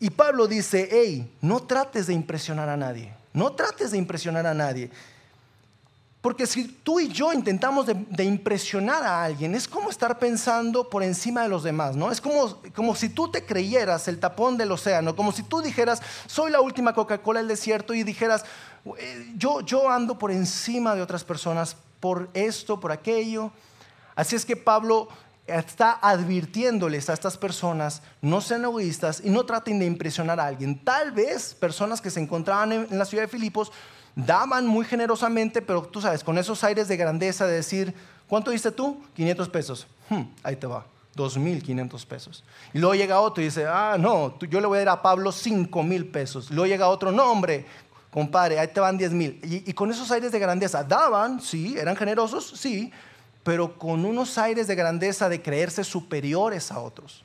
Y 0.00 0.10
Pablo 0.10 0.46
dice, 0.46 0.88
hey, 0.90 1.30
no 1.40 1.60
trates 1.60 2.06
de 2.06 2.14
impresionar 2.14 2.68
a 2.68 2.76
nadie, 2.76 3.12
no 3.32 3.52
trates 3.52 3.90
de 3.90 3.98
impresionar 3.98 4.46
a 4.46 4.54
nadie. 4.54 4.90
Porque 6.24 6.46
si 6.46 6.68
tú 6.68 7.00
y 7.00 7.08
yo 7.08 7.34
intentamos 7.34 7.84
de, 7.86 8.24
impresionar 8.24 9.02
a 9.02 9.22
alguien, 9.22 9.54
es 9.54 9.68
como 9.68 9.90
estar 9.90 10.18
pensando 10.18 10.88
por 10.88 11.02
encima 11.02 11.42
de 11.42 11.50
los 11.50 11.62
demás, 11.62 11.96
¿no? 11.96 12.10
Es 12.10 12.18
como, 12.18 12.62
como 12.74 12.94
si 12.94 13.10
tú 13.10 13.30
te 13.30 13.44
creyeras 13.44 14.08
el 14.08 14.18
tapón 14.18 14.56
del 14.56 14.72
océano, 14.72 15.14
como 15.14 15.32
si 15.32 15.42
tú 15.42 15.60
dijeras, 15.60 16.00
soy 16.26 16.50
la 16.50 16.62
última 16.62 16.94
Coca-Cola 16.94 17.40
del 17.40 17.48
desierto 17.48 17.92
y 17.92 18.04
dijeras, 18.04 18.46
eh, 18.96 19.34
yo, 19.36 19.60
yo 19.60 19.90
ando 19.90 20.18
por 20.18 20.30
encima 20.30 20.94
de 20.94 21.02
otras 21.02 21.24
personas 21.24 21.76
por 22.00 22.30
esto, 22.32 22.80
por 22.80 22.90
aquello. 22.90 23.50
Así 24.16 24.34
es 24.34 24.46
que 24.46 24.56
Pablo 24.56 25.08
está 25.46 25.98
advirtiéndoles 26.00 27.10
a 27.10 27.12
estas 27.12 27.36
personas, 27.36 28.00
no 28.22 28.40
sean 28.40 28.64
egoístas 28.64 29.20
y 29.22 29.28
no 29.28 29.44
traten 29.44 29.78
de 29.78 29.84
impresionar 29.84 30.40
a 30.40 30.46
alguien. 30.46 30.82
Tal 30.82 31.12
vez 31.12 31.52
personas 31.52 32.00
que 32.00 32.08
se 32.08 32.20
encontraban 32.20 32.72
en 32.72 32.98
la 32.98 33.04
ciudad 33.04 33.24
de 33.24 33.28
Filipos 33.28 33.70
daban 34.14 34.66
muy 34.66 34.84
generosamente, 34.84 35.62
pero 35.62 35.82
tú 35.82 36.00
sabes, 36.00 36.22
con 36.22 36.38
esos 36.38 36.62
aires 36.64 36.88
de 36.88 36.96
grandeza 36.96 37.46
de 37.46 37.54
decir, 37.54 37.94
¿cuánto 38.28 38.50
diste 38.50 38.70
tú? 38.70 39.02
500 39.14 39.48
pesos. 39.48 39.86
Hmm, 40.08 40.22
ahí 40.42 40.56
te 40.56 40.66
va, 40.66 40.86
2.500 41.16 42.06
pesos. 42.06 42.44
Y 42.72 42.78
luego 42.78 42.94
llega 42.94 43.20
otro 43.20 43.42
y 43.42 43.46
dice, 43.46 43.66
ah, 43.66 43.96
no, 43.98 44.38
yo 44.38 44.60
le 44.60 44.66
voy 44.66 44.78
a 44.78 44.84
dar 44.84 44.98
a 44.98 45.02
Pablo 45.02 45.30
5.000 45.30 46.10
pesos. 46.10 46.50
Luego 46.50 46.66
llega 46.66 46.88
otro, 46.88 47.10
no, 47.10 47.30
hombre, 47.30 47.66
compadre, 48.10 48.58
ahí 48.58 48.68
te 48.68 48.80
van 48.80 48.96
10 48.96 49.12
mil. 49.12 49.40
Y, 49.42 49.68
y 49.70 49.72
con 49.72 49.90
esos 49.90 50.10
aires 50.10 50.30
de 50.32 50.38
grandeza, 50.38 50.84
daban, 50.84 51.40
sí, 51.40 51.76
eran 51.78 51.96
generosos, 51.96 52.54
sí, 52.56 52.92
pero 53.42 53.76
con 53.78 54.04
unos 54.04 54.38
aires 54.38 54.66
de 54.66 54.74
grandeza 54.74 55.28
de 55.28 55.42
creerse 55.42 55.84
superiores 55.84 56.70
a 56.70 56.80
otros. 56.80 57.24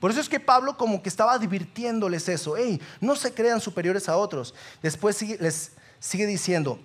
Por 0.00 0.10
eso 0.10 0.20
es 0.20 0.28
que 0.28 0.38
Pablo 0.38 0.76
como 0.76 1.02
que 1.02 1.08
estaba 1.08 1.32
advirtiéndoles 1.32 2.28
eso, 2.28 2.56
hey, 2.56 2.80
no 3.00 3.16
se 3.16 3.34
crean 3.34 3.60
superiores 3.60 4.08
a 4.08 4.16
otros. 4.16 4.54
Después 4.80 5.20
les 5.40 5.72
sigue 6.00 6.26
diciendo, 6.26 6.78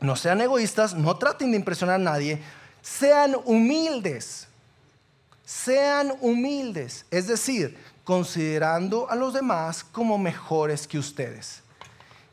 no 0.00 0.16
sean 0.16 0.40
egoístas, 0.40 0.94
no 0.94 1.16
traten 1.16 1.50
de 1.50 1.56
impresionar 1.56 1.96
a 1.96 1.98
nadie, 1.98 2.40
sean 2.82 3.36
humildes, 3.44 4.48
sean 5.44 6.12
humildes, 6.20 7.06
es 7.10 7.26
decir, 7.26 7.76
considerando 8.04 9.10
a 9.10 9.14
los 9.14 9.34
demás 9.34 9.84
como 9.84 10.18
mejores 10.18 10.86
que 10.86 10.98
ustedes. 10.98 11.62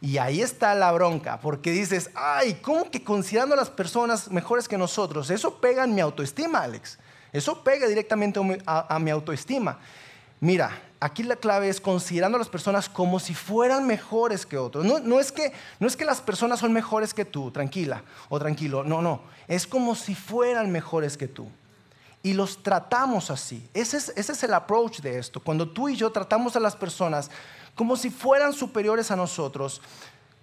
Y 0.02 0.18
ahí 0.18 0.42
está 0.42 0.76
la 0.76 0.92
bronca, 0.92 1.40
porque 1.40 1.72
dices, 1.72 2.12
ay, 2.14 2.60
¿cómo 2.62 2.92
que 2.92 3.04
considerando 3.04 3.56
a 3.56 3.58
las 3.58 3.70
personas 3.70 4.30
mejores 4.30 4.68
que 4.68 4.78
nosotros? 4.78 5.30
Eso 5.30 5.60
pega 5.60 5.84
en 5.84 5.96
mi 5.96 6.02
autoestima, 6.02 6.60
Alex. 6.60 7.00
Eso 7.34 7.64
pega 7.64 7.88
directamente 7.88 8.40
a, 8.66 9.00
mi 9.00 9.10
autoestima. 9.12 9.80
Mira, 10.40 10.72
aquí 11.00 11.24
la 11.24 11.36
clave 11.36 11.70
es 11.70 11.82
considerando 11.82 12.38
a 12.38 12.40
las 12.40 12.50
personas 12.50 12.90
como 12.90 13.20
si 13.20 13.34
fueran 13.34 13.86
mejores 13.88 14.46
que 14.46 14.58
otros. 14.58 14.86
No, 14.86 15.20
es 15.20 15.32
que, 15.32 15.54
no 15.80 15.88
es 15.88 15.96
que 15.96 16.06
las 16.06 16.22
personas 16.22 16.60
son 16.60 16.74
mejores 16.74 17.14
que 17.14 17.25
tú, 17.25 17.52
tranquila 17.52 18.04
o 18.30 18.40
tranquilo. 18.40 18.84
No, 18.84 19.02
no. 19.02 19.22
Es 19.48 19.68
como 19.68 19.96
si 19.96 20.16
fueran 20.16 20.72
mejores 20.72 21.18
que 21.18 21.28
tú. 21.28 21.48
Y 22.24 22.34
los 22.34 22.64
tratamos 22.64 23.30
así. 23.30 23.68
Ese 23.74 23.98
es, 23.98 24.44
el 24.44 24.54
approach 24.54 25.00
de 25.02 25.20
esto. 25.20 25.40
Cuando 25.40 25.70
tú 25.70 25.90
y 25.90 25.96
yo 25.96 26.12
tratamos 26.12 26.56
a 26.56 26.60
las 26.60 26.75
personas 26.75 27.30
como 27.75 27.96
si 27.96 28.10
fueran 28.10 28.54
superiores 28.54 29.12
a 29.12 29.16
nosotros, 29.16 29.82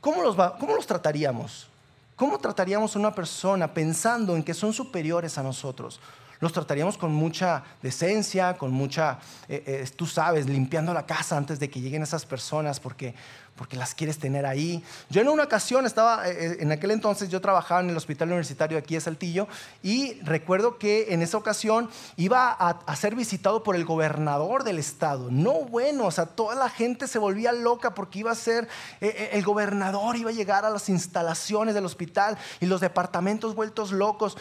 ¿cómo 0.00 0.22
los, 0.22 0.36
cómo 0.58 0.74
los 0.74 0.86
trataríamos? 0.86 1.68
¿Cómo 2.14 2.38
trataríamos 2.38 2.94
a 2.94 2.98
una 2.98 3.14
persona 3.14 3.72
pensando 3.72 4.36
en 4.36 4.44
que 4.44 4.54
son 4.54 4.72
superiores 4.72 5.38
a 5.38 5.42
nosotros? 5.42 5.98
Los 6.42 6.52
trataríamos 6.52 6.98
con 6.98 7.14
mucha 7.14 7.62
decencia, 7.82 8.58
con 8.58 8.72
mucha, 8.72 9.20
eh, 9.48 9.62
eh, 9.64 9.90
tú 9.94 10.06
sabes, 10.06 10.46
limpiando 10.46 10.92
la 10.92 11.06
casa 11.06 11.36
antes 11.36 11.60
de 11.60 11.70
que 11.70 11.80
lleguen 11.80 12.02
esas 12.02 12.26
personas, 12.26 12.80
porque 12.80 13.14
porque 13.56 13.76
las 13.76 13.94
quieres 13.94 14.18
tener 14.18 14.46
ahí. 14.46 14.82
Yo 15.10 15.20
en 15.20 15.28
una 15.28 15.44
ocasión 15.44 15.84
estaba, 15.84 16.28
eh, 16.28 16.36
eh, 16.38 16.56
en 16.60 16.72
aquel 16.72 16.90
entonces 16.90 17.28
yo 17.28 17.40
trabajaba 17.40 17.80
en 17.80 17.90
el 17.90 17.96
hospital 17.96 18.28
universitario 18.28 18.78
aquí 18.78 18.94
de 18.94 19.00
Saltillo 19.00 19.46
y 19.82 20.14
recuerdo 20.22 20.78
que 20.78 21.12
en 21.12 21.22
esa 21.22 21.36
ocasión 21.36 21.90
iba 22.16 22.50
a, 22.50 22.96
ser 22.96 23.14
visitado 23.14 23.62
por 23.62 23.76
el 23.76 23.84
gobernador 23.84 24.64
del 24.64 24.78
estado. 24.78 25.30
No 25.30 25.52
bueno, 25.64 26.06
o 26.06 26.10
sea, 26.10 26.26
toda 26.26 26.54
la 26.54 26.68
gente 26.68 27.06
se 27.06 27.18
volvía 27.18 27.52
loca 27.52 27.94
porque 27.94 28.20
iba 28.20 28.30
a 28.30 28.34
ser, 28.34 28.68
eh, 29.00 29.30
el 29.32 29.42
gobernador 29.42 30.16
iba 30.16 30.30
a 30.30 30.34
llegar 30.34 30.64
a 30.64 30.70
las 30.70 30.88
instalaciones 30.88 31.74
del 31.74 31.84
hospital 31.84 32.38
y 32.60 32.66
los 32.66 32.80
departamentos 32.80 33.54
vueltos 33.54 33.92
locos. 33.92 34.36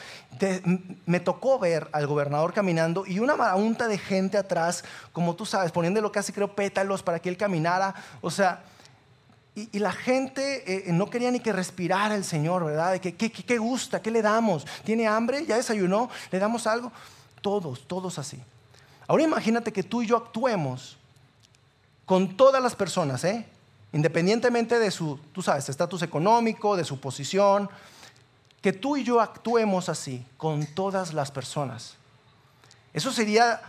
me 1.06 1.20
tocó 1.20 1.60
ver 1.60 1.90
al 1.92 2.08
gobernador 2.08 2.54
caminando 2.54 3.06
y 3.06 3.20
una 3.20 3.36
marunta 3.36 3.88
de 3.88 3.98
gente 3.98 4.38
atrás, 4.38 4.84
como 5.12 5.36
tú 5.36 5.46
sabes, 5.46 5.72
poniéndole 5.72 6.10
casi 6.12 6.32
creo 6.32 6.56
pétalos 6.56 7.04
para 7.04 7.20
que 7.20 7.30
él 7.30 7.38
caminara. 7.38 7.94
O 8.22 8.32
sea, 8.32 8.64
y, 9.54 9.80
la 9.80 9.92
gente 9.92 10.90
eh, 10.90 10.94
no 10.94 11.10
quería 11.10 11.30
ni 11.30 11.42
que 11.42 11.52
respirara 11.52 12.16
el 12.16 12.24
Señor, 12.24 12.64
¿verdad? 12.64 13.00
¿Qué, 13.00 13.14
qué, 13.14 13.58
gusta? 13.58 14.02
¿Qué 14.02 14.10
le 14.10 14.22
damos? 14.22 14.66
¿Tiene 14.86 15.08
hambre? 15.08 15.46
¿Ya 15.46 15.58
desayunó? 15.58 16.10
¿Le 16.32 16.40
damos 16.40 16.68
algo? 16.68 16.92
Todos, 17.42 17.86
todos 17.86 18.18
así. 18.18 18.40
Ahora 19.08 19.24
imagínate 19.24 19.74
que 19.74 19.84
tú 19.84 20.02
y 20.02 20.08
yo 20.08 20.16
actuemos 20.16 20.98
con 22.06 22.38
todas 22.38 22.64
las 22.64 22.76
personas, 22.76 23.26
¿eh? 23.26 23.46
Independientemente 23.92 24.80
de 24.80 24.90
su, 24.90 25.20
tú 25.34 25.42
sabes, 25.42 25.68
estatus 25.68 26.02
económico, 26.02 26.78
de 26.78 26.86
su 26.86 27.02
posición, 27.02 27.70
que 28.62 28.72
tú 28.72 28.96
y 28.96 29.04
yo 29.04 29.20
actuemos 29.20 29.90
así 29.90 30.26
con 30.38 30.66
todas 30.66 31.14
las 31.14 31.30
personas. 31.30 31.96
Eso 32.94 33.12
sería 33.12 33.62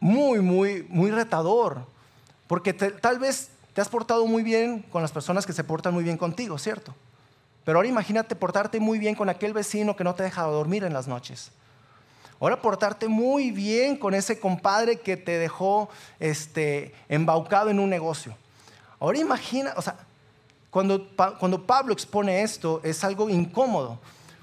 muy, 0.00 0.40
muy, 0.40 0.84
muy 0.88 1.12
retador, 1.12 1.86
porque 2.48 2.72
tal 2.72 3.20
vez 3.20 3.50
te 3.74 3.80
has 3.80 3.88
portado 3.88 4.26
muy 4.26 4.42
bien 4.42 4.82
con 4.82 5.02
las 5.02 5.12
personas 5.12 5.46
que 5.46 5.52
se 5.52 5.64
portan 5.64 5.94
muy 5.94 6.04
bien 6.04 6.18
contigo, 6.18 6.58
¿cierto? 6.58 6.94
Pero 7.64 7.78
ahora 7.78 7.88
imagínate 7.88 8.34
portarte 8.36 8.80
muy 8.80 8.98
bien 8.98 9.14
con 9.14 9.28
aquel 9.28 9.52
vecino 9.52 9.96
que 9.96 10.04
no 10.04 10.14
te 10.14 10.24
deja 10.24 10.42
dormir 10.42 10.84
en 10.84 10.92
las 10.92 11.08
noches. 11.08 11.52
Ahora 12.40 12.60
portarte 12.60 13.06
muy 13.08 13.50
bien 13.50 13.96
con 13.96 14.14
ese 14.14 14.40
compadre 14.40 15.00
que 15.00 15.16
te 15.16 15.38
dejó 15.38 15.88
este, 16.18 16.92
embaucado 17.08 17.70
en 17.70 17.78
un 17.78 17.88
negocio. 17.88 18.36
Ahora 18.98 19.18
imagina, 19.18 19.72
o 19.76 19.82
sea, 19.82 19.96
cuando, 20.70 21.08
cuando 21.38 21.64
Pablo 21.64 21.92
expone 21.92 22.42
esto 22.42 22.80
es 22.82 23.04
algo 23.04 23.30
incómodo, 23.30 23.98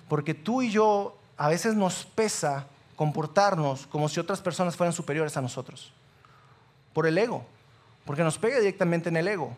porque 0.07 0.33
tú 0.33 0.61
y 0.61 0.71
yo 0.71 1.17
a 1.37 1.49
veces 1.49 1.75
nos 1.75 2.05
pesa 2.05 2.67
comportarnos 2.95 3.85
como 3.87 4.09
si 4.09 4.19
otras 4.19 4.41
personas 4.41 4.75
fueran 4.75 4.93
superiores 4.93 5.35
a 5.37 5.41
nosotros, 5.41 5.91
por 6.93 7.05
el 7.05 7.17
ego 7.17 7.45
porque 8.05 8.23
nos 8.23 8.37
pega 8.37 8.59
directamente 8.59 9.09
en 9.09 9.17
el 9.17 9.27
ego. 9.27 9.55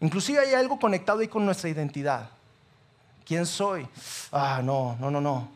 Inclusive 0.00 0.40
hay 0.40 0.54
algo 0.54 0.78
conectado 0.78 1.20
ahí 1.20 1.28
con 1.28 1.44
nuestra 1.44 1.68
identidad. 1.70 2.28
¿Quién 3.24 3.46
soy? 3.46 3.88
Ah, 4.32 4.60
no, 4.62 4.96
no, 5.00 5.10
no, 5.10 5.20
no. 5.20 5.48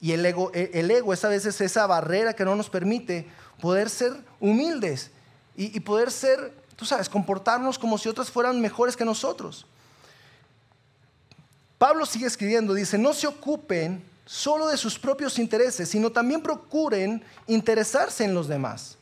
Y 0.00 0.12
el 0.12 0.24
ego, 0.24 0.50
e, 0.54 0.70
el 0.74 0.90
ego 0.90 1.12
es 1.12 1.24
a 1.24 1.28
veces 1.28 1.60
esa 1.60 1.86
barrera 1.86 2.34
que 2.34 2.44
no 2.44 2.54
nos 2.54 2.68
permite 2.68 3.26
poder 3.60 3.88
ser 3.88 4.12
humildes 4.40 5.10
y, 5.56 5.76
y 5.76 5.80
poder 5.80 6.10
ser, 6.10 6.52
tú 6.76 6.84
sabes, 6.84 7.08
comportarnos 7.08 7.78
como 7.78 7.98
si 7.98 8.08
otras 8.08 8.30
fueran 8.30 8.60
mejores 8.60 8.96
que 8.96 9.04
nosotros. 9.04 9.66
Pablo 11.78 12.04
sigue 12.04 12.26
escribiendo, 12.26 12.74
dice, 12.74 12.98
no 12.98 13.14
se 13.14 13.26
ocupen 13.26 14.04
solo 14.26 14.66
de 14.66 14.76
sus 14.76 14.98
propios 14.98 15.38
intereses, 15.38 15.88
sino 15.88 16.10
también 16.10 16.42
procuren 16.42 17.24
interesarse 17.46 18.24
en 18.24 18.34
los 18.34 18.48
demás. 18.48 18.97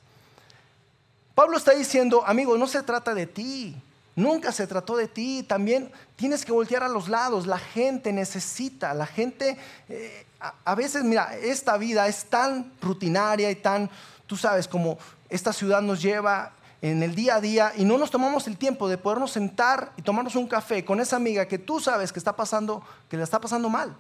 Pablo 1.37 1.59
está 1.59 1.73
diciendo, 1.73 2.25
amigo, 2.27 2.57
no 2.57 2.67
se 2.67 2.83
trata 2.83 3.15
de 3.15 3.27
ti. 3.27 3.77
Nunca 4.15 4.53
se 4.53 4.67
trató 4.67 4.97
de 4.97 5.07
ti. 5.07 5.43
También 5.43 5.93
tienes 6.17 6.47
que 6.47 6.51
voltear 6.51 6.83
a 6.83 6.89
los 6.89 7.11
lados. 7.11 7.47
La 7.47 7.59
gente 7.59 8.11
necesita, 8.11 8.95
la 8.95 9.05
gente, 9.05 9.59
eh, 9.91 10.25
a, 10.41 10.75
veces, 10.75 11.05
mira, 11.05 11.37
esta 11.37 11.77
vida 11.77 12.09
es 12.09 12.25
tan 12.25 12.73
rutinaria 12.81 13.51
y 13.51 13.57
tan, 13.57 13.91
tú 14.27 14.39
sabes, 14.39 14.67
como 14.67 14.97
esta 15.29 15.53
ciudad 15.53 15.83
nos 15.83 16.01
lleva 16.01 16.53
en 16.81 17.03
el 17.03 17.15
día 17.15 17.35
a 17.35 17.41
día 17.43 17.71
y 17.77 17.85
no 17.85 17.99
nos 17.99 18.11
tomamos 18.11 18.47
el 18.47 18.57
tiempo 18.57 18.89
de 18.89 18.97
podernos 18.97 19.33
sentar 19.33 19.93
y 19.99 20.01
tomarnos 20.01 20.37
un 20.37 20.49
café 20.49 20.87
con 20.87 21.01
esa 21.01 21.17
amiga 21.17 21.47
que 21.47 21.59
tú 21.59 21.81
sabes 21.81 22.15
que 22.15 22.19
está 22.19 22.35
pasando, 22.35 22.83
que 23.11 23.19
le 23.19 23.23
está 23.23 23.39
pasando 23.43 23.69
mal. 23.69 23.95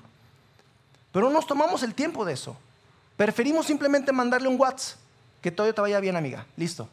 Pero 1.12 1.26
no 1.26 1.35
nos 1.35 1.47
tomamos 1.47 1.83
el 1.83 1.95
tiempo 1.95 2.25
de 2.25 2.33
eso. 2.33 2.57
Preferimos 3.14 3.66
simplemente 3.66 4.11
mandarle 4.11 4.49
un 4.49 4.59
WhatsApp, 4.59 4.99
que 5.43 5.50
todo 5.50 5.71
te 5.75 5.83
vaya 5.83 6.00
bien, 6.00 6.16
amiga. 6.16 6.47
Listo 6.57 6.88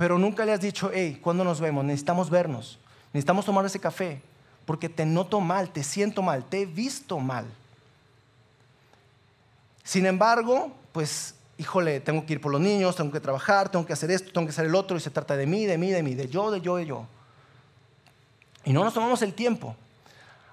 pero 0.00 0.18
nunca 0.18 0.46
le 0.46 0.52
has 0.54 0.60
dicho, 0.62 0.90
hey, 0.94 1.20
¿cuándo 1.22 1.44
nos 1.44 1.60
vemos? 1.60 1.84
Necesitamos 1.84 2.30
vernos, 2.30 2.78
necesitamos 3.12 3.44
tomar 3.44 3.66
ese 3.66 3.78
café, 3.78 4.22
porque 4.64 4.88
te 4.88 5.04
noto 5.04 5.40
mal, 5.40 5.68
te 5.68 5.84
siento 5.84 6.22
mal, 6.22 6.42
te 6.42 6.62
he 6.62 6.64
visto 6.64 7.18
mal. 7.18 7.44
Sin 9.84 10.06
embargo, 10.06 10.72
pues, 10.92 11.34
híjole, 11.58 12.00
tengo 12.00 12.24
que 12.24 12.32
ir 12.32 12.40
por 12.40 12.50
los 12.50 12.62
niños, 12.62 12.96
tengo 12.96 13.12
que 13.12 13.20
trabajar, 13.20 13.68
tengo 13.68 13.84
que 13.84 13.92
hacer 13.92 14.10
esto, 14.10 14.32
tengo 14.32 14.46
que 14.46 14.52
hacer 14.52 14.64
el 14.64 14.74
otro, 14.74 14.96
y 14.96 15.00
se 15.00 15.10
trata 15.10 15.36
de 15.36 15.44
mí, 15.44 15.66
de 15.66 15.76
mí, 15.76 15.90
de 15.90 16.02
mí, 16.02 16.14
de 16.14 16.28
yo, 16.28 16.50
de 16.50 16.62
yo, 16.62 16.76
de 16.76 16.86
yo. 16.86 17.06
Y 18.64 18.72
no 18.72 18.82
nos 18.82 18.94
tomamos 18.94 19.20
el 19.20 19.34
tiempo. 19.34 19.76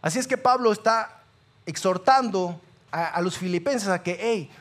Así 0.01 0.19
es 0.19 0.27
que 0.27 0.35
Pablo 0.35 0.73
está 0.73 1.21
exhortando 1.65 2.59
a, 2.91 3.21
los 3.21 3.37
filipenses 3.37 3.87
a 3.87 4.03
que, 4.03 4.17
hey, 4.19 4.51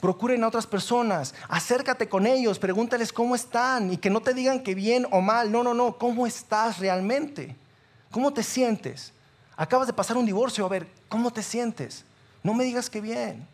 Procuren 0.00 0.44
a 0.44 0.48
otras 0.48 0.66
personas, 0.66 1.34
acércate 1.48 2.08
con 2.08 2.26
ellos, 2.26 2.58
pregúntales 2.58 3.12
cómo 3.12 3.34
están 3.34 3.92
y 3.92 3.96
que 3.96 4.10
no 4.10 4.20
te 4.20 4.34
digan 4.34 4.62
que 4.62 4.74
bien 4.74 5.06
o 5.10 5.20
mal. 5.20 5.50
No, 5.50 5.62
no, 5.62 5.72
no, 5.72 5.96
¿cómo 5.96 6.26
estás 6.26 6.78
realmente? 6.78 7.56
¿Cómo 8.10 8.32
te 8.32 8.42
sientes? 8.42 9.12
Acabas 9.56 9.86
de 9.86 9.94
pasar 9.94 10.18
un 10.18 10.26
divorcio, 10.26 10.66
a 10.66 10.68
ver, 10.68 10.86
¿cómo 11.08 11.30
te 11.32 11.42
sientes? 11.42 12.04
No 12.42 12.52
me 12.52 12.64
digas 12.64 12.90
que 12.90 13.00
bien. 13.00 13.46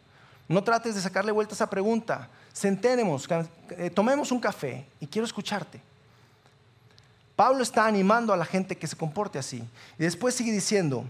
No 0.49 0.65
trates 0.65 0.97
de 0.97 1.01
sacarle 1.01 1.31
vuelta 1.31 1.55
a 1.55 1.57
esa 1.57 1.71
pregunta. 1.71 2.29
Sentémonos, 2.53 3.27
eh, 3.71 3.89
tomemos 3.91 4.33
un 4.33 4.41
café 4.41 4.85
y 5.01 5.07
quiero 5.07 5.25
escucharte. 5.25 5.81
Pablo 7.37 7.63
está 7.63 7.87
animando 7.87 8.33
a 8.33 8.37
la 8.37 8.45
gente 8.45 8.77
que 8.77 8.87
se 8.87 8.97
comporte 8.97 9.39
así. 9.39 9.65
Y 9.99 10.03
después 10.03 10.35
sigue 10.35 10.53
diciendo, 10.53 11.05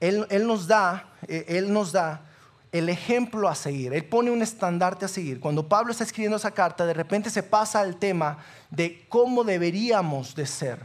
él, 0.00 0.26
él 0.30 0.46
nos 0.46 0.66
da, 0.66 1.06
eh, 1.28 1.44
él 1.48 1.72
nos 1.72 1.92
da 1.92 2.22
el 2.72 2.88
ejemplo 2.88 3.48
a 3.48 3.54
seguir. 3.54 3.94
Él 3.94 4.04
pone 4.04 4.30
un 4.30 4.42
estandarte 4.42 5.04
a 5.04 5.08
seguir. 5.08 5.40
Cuando 5.40 5.68
Pablo 5.68 5.92
está 5.92 6.04
escribiendo 6.04 6.36
esa 6.36 6.50
carta, 6.50 6.84
de 6.86 6.94
repente 6.94 7.30
se 7.30 7.42
pasa 7.42 7.80
al 7.80 7.96
tema 7.96 8.38
de 8.70 9.06
cómo 9.08 9.44
deberíamos 9.44 10.34
de 10.34 10.46
ser. 10.46 10.78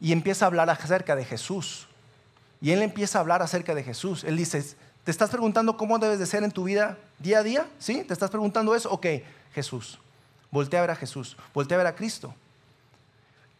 Y 0.00 0.12
empieza 0.12 0.44
a 0.44 0.48
hablar 0.48 0.70
acerca 0.70 1.16
de 1.16 1.24
Jesús. 1.24 1.88
Y 2.60 2.70
él 2.70 2.82
empieza 2.82 3.18
a 3.18 3.22
hablar 3.22 3.42
acerca 3.42 3.74
de 3.74 3.82
Jesús. 3.82 4.24
Él 4.24 4.36
dice, 4.36 4.62
¿te 5.04 5.10
estás 5.10 5.30
preguntando 5.30 5.76
cómo 5.76 5.98
debes 5.98 6.18
de 6.18 6.26
ser 6.26 6.44
en 6.44 6.52
tu 6.52 6.64
vida 6.64 6.96
día 7.18 7.38
a 7.38 7.42
día? 7.42 7.66
¿Sí? 7.78 8.04
¿Te 8.04 8.12
estás 8.12 8.30
preguntando 8.30 8.74
eso? 8.74 8.90
Ok, 8.90 9.06
Jesús. 9.52 9.98
Voltea 10.50 10.80
a 10.80 10.82
ver 10.82 10.90
a 10.92 10.96
Jesús. 10.96 11.36
Voltea 11.52 11.76
a 11.76 11.78
ver 11.78 11.86
a 11.86 11.94
Cristo. 11.94 12.34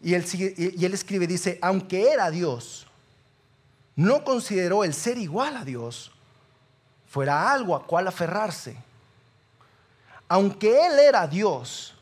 Y 0.02 0.14
él, 0.14 0.24
y 0.56 0.84
él 0.84 0.94
escribe, 0.94 1.26
dice, 1.26 1.58
aunque 1.60 2.10
era 2.10 2.30
Dios, 2.30 2.86
no 3.96 4.24
consideró 4.24 4.84
el 4.84 4.94
ser 4.94 5.18
igual 5.18 5.56
a 5.56 5.64
Dios 5.64 6.12
fuera 7.11 7.52
algo 7.52 7.76
a 7.76 7.85
cual 7.85 8.09
aferrarse. 8.09 8.76
Aunque 10.29 10.87
él 10.87 10.99
era 10.99 11.26
Dios, 11.26 11.95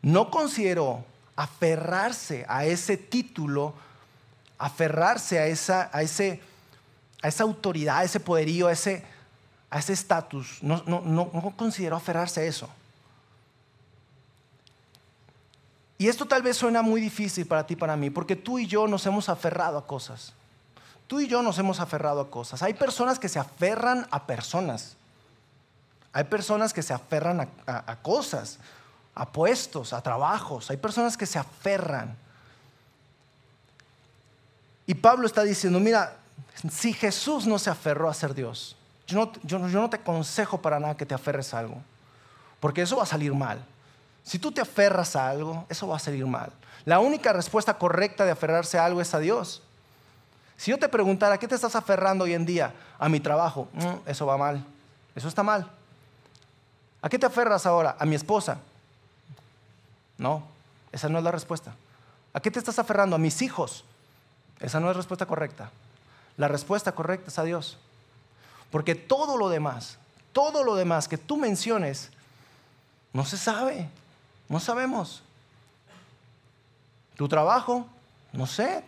no 0.00 0.30
consideró 0.30 1.04
aferrarse 1.34 2.44
a 2.48 2.64
ese 2.64 2.96
título, 2.96 3.74
aferrarse 4.58 5.40
a 5.40 5.46
esa, 5.46 5.90
a 5.92 6.02
ese, 6.02 6.40
a 7.22 7.28
esa 7.28 7.42
autoridad, 7.42 7.98
a 7.98 8.04
ese 8.04 8.20
poderío, 8.20 8.68
a 8.68 8.72
ese 8.72 9.10
a 9.72 9.78
ese 9.78 9.94
estatus. 9.94 10.62
No, 10.62 10.82
no, 10.86 11.00
no, 11.00 11.30
no 11.32 11.56
consideró 11.56 11.96
aferrarse 11.96 12.42
a 12.42 12.44
eso. 12.44 12.68
Y 15.96 16.08
esto 16.08 16.26
tal 16.26 16.42
vez 16.42 16.58
suena 16.58 16.82
muy 16.82 17.00
difícil 17.00 17.46
para 17.46 17.66
ti, 17.66 17.74
para 17.74 17.96
mí, 17.96 18.10
porque 18.10 18.36
tú 18.36 18.58
y 18.58 18.66
yo 18.66 18.86
nos 18.86 19.06
hemos 19.06 19.30
aferrado 19.30 19.78
a 19.78 19.86
cosas. 19.86 20.34
Tú 21.06 21.20
y 21.20 21.28
yo 21.28 21.42
nos 21.42 21.58
hemos 21.58 21.80
aferrado 21.80 22.20
a 22.20 22.30
cosas. 22.30 22.62
Hay 22.62 22.74
personas 22.74 23.18
que 23.18 23.28
se 23.28 23.38
aferran 23.38 24.06
a 24.10 24.26
personas. 24.26 24.96
Hay 26.12 26.24
personas 26.24 26.72
que 26.72 26.82
se 26.82 26.92
aferran 26.92 27.48
a, 27.66 27.96
cosas, 27.96 28.58
a 29.14 29.26
puestos, 29.26 29.92
a 29.92 30.02
trabajos. 30.02 30.70
Hay 30.70 30.76
personas 30.76 31.16
que 31.16 31.26
se 31.26 31.38
aferran. 31.38 32.16
Y 34.86 34.94
Pablo 34.94 35.26
está 35.26 35.42
diciendo, 35.42 35.80
mira, 35.80 36.16
si 36.70 36.92
Jesús 36.92 37.46
no 37.46 37.58
se 37.58 37.70
aferró 37.70 38.10
a 38.10 38.14
ser 38.14 38.34
Dios, 38.34 38.76
yo 39.06 39.18
no, 39.18 39.32
yo, 39.42 39.58
no 39.58 39.90
te 39.90 39.96
aconsejo 39.96 40.60
para 40.60 40.78
nada 40.78 40.96
que 40.96 41.06
te 41.06 41.14
aferres 41.14 41.54
a 41.54 41.60
algo, 41.60 41.76
porque 42.60 42.82
eso 42.82 42.96
va 42.96 43.04
a 43.04 43.06
salir 43.06 43.32
mal. 43.32 43.64
Si 44.22 44.38
tú 44.38 44.52
te 44.52 44.60
aferras 44.60 45.16
a 45.16 45.28
algo, 45.28 45.66
eso 45.68 45.88
va 45.88 45.96
a 45.96 46.00
salir 46.00 46.26
mal. 46.26 46.52
La 46.84 47.00
única 47.00 47.32
respuesta 47.32 47.78
correcta 47.78 48.24
de 48.24 48.32
aferrarse 48.32 48.78
a 48.78 48.84
algo 48.84 49.00
es 49.00 49.14
a 49.14 49.18
Dios. 49.18 49.62
Si 50.56 50.70
yo 50.70 50.78
te 50.78 50.88
preguntara, 50.88 51.34
¿a 51.34 51.38
qué 51.38 51.48
te 51.48 51.54
estás 51.54 51.74
aferrando 51.74 52.24
hoy 52.24 52.34
en 52.34 52.46
día? 52.46 52.72
A 52.98 53.08
mi 53.08 53.20
trabajo. 53.20 53.68
Mm, 53.72 54.08
eso 54.08 54.26
va 54.26 54.36
mal. 54.36 54.64
Eso 55.14 55.28
está 55.28 55.42
mal. 55.42 55.70
¿A 57.00 57.08
qué 57.08 57.18
te 57.18 57.26
aferras 57.26 57.66
ahora? 57.66 57.96
A 57.98 58.06
mi 58.06 58.14
esposa. 58.14 58.58
No, 60.18 60.44
esa 60.92 61.08
no 61.08 61.18
es 61.18 61.24
la 61.24 61.32
respuesta. 61.32 61.74
¿A 62.32 62.40
qué 62.40 62.50
te 62.50 62.58
estás 62.58 62.78
aferrando? 62.78 63.16
A 63.16 63.18
mis 63.18 63.42
hijos. 63.42 63.84
Esa 64.60 64.78
no 64.78 64.86
es 64.88 64.94
la 64.94 65.00
respuesta 65.00 65.26
correcta. 65.26 65.70
La 66.36 66.48
respuesta 66.48 66.92
correcta 66.92 67.28
es 67.28 67.38
a 67.38 67.44
Dios. 67.44 67.78
Porque 68.70 68.94
todo 68.94 69.36
lo 69.36 69.48
demás, 69.48 69.98
todo 70.32 70.64
lo 70.64 70.76
demás 70.76 71.08
que 71.08 71.18
tú 71.18 71.36
menciones, 71.36 72.10
no 73.12 73.24
se 73.24 73.36
sabe, 73.36 73.88
no 74.48 74.60
sabemos. 74.60 75.22
Tu 77.16 77.28
trabajo, 77.28 77.86
no 78.32 78.46
sé, 78.46 78.82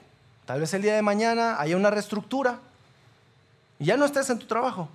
tal 0.47 0.61
vez 0.61 0.73
el 0.75 0.83
día 0.83 0.95
de 0.95 1.03
mañana 1.03 1.61
haya 1.61 1.77
una 1.77 1.91
reestructura 1.91 2.59
y 3.79 3.87
ya 3.87 3.97
no 3.97 4.05
estés 4.05 4.31
en 4.31 4.39
tu 4.39 4.47
trabajo. 4.47 4.89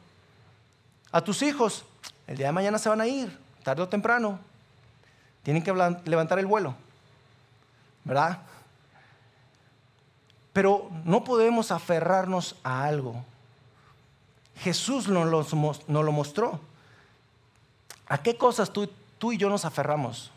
A 1.12 1.22
tus 1.22 1.42
hijos, 1.42 1.86
el 2.28 2.38
día 2.38 2.48
de 2.48 2.54
mañana 2.54 2.78
se 2.78 2.90
van 2.90 3.02
a 3.02 3.08
ir, 3.08 3.38
tarde 3.64 3.82
o 3.82 3.90
temprano. 3.90 4.40
Tienen 5.44 5.64
que 5.64 5.74
levantar 6.06 6.40
el 6.40 6.46
vuelo, 6.46 6.76
¿verdad? 8.04 8.40
Pero 10.54 10.90
no 11.06 11.24
podemos 11.24 11.72
aferrarnos 11.72 12.56
a 12.64 12.86
algo 12.86 13.24
Jesús 14.60 15.08
nos 15.08 15.54
lo, 15.88 16.12
mostró. 16.12 16.60
¿A 18.08 18.22
qué 18.22 18.38
cosas 18.38 18.72
tú, 18.72 18.90
tú 19.18 19.32
y 19.32 19.38
yo 19.38 19.50
nos 19.50 19.64
aferramos? 19.66 20.32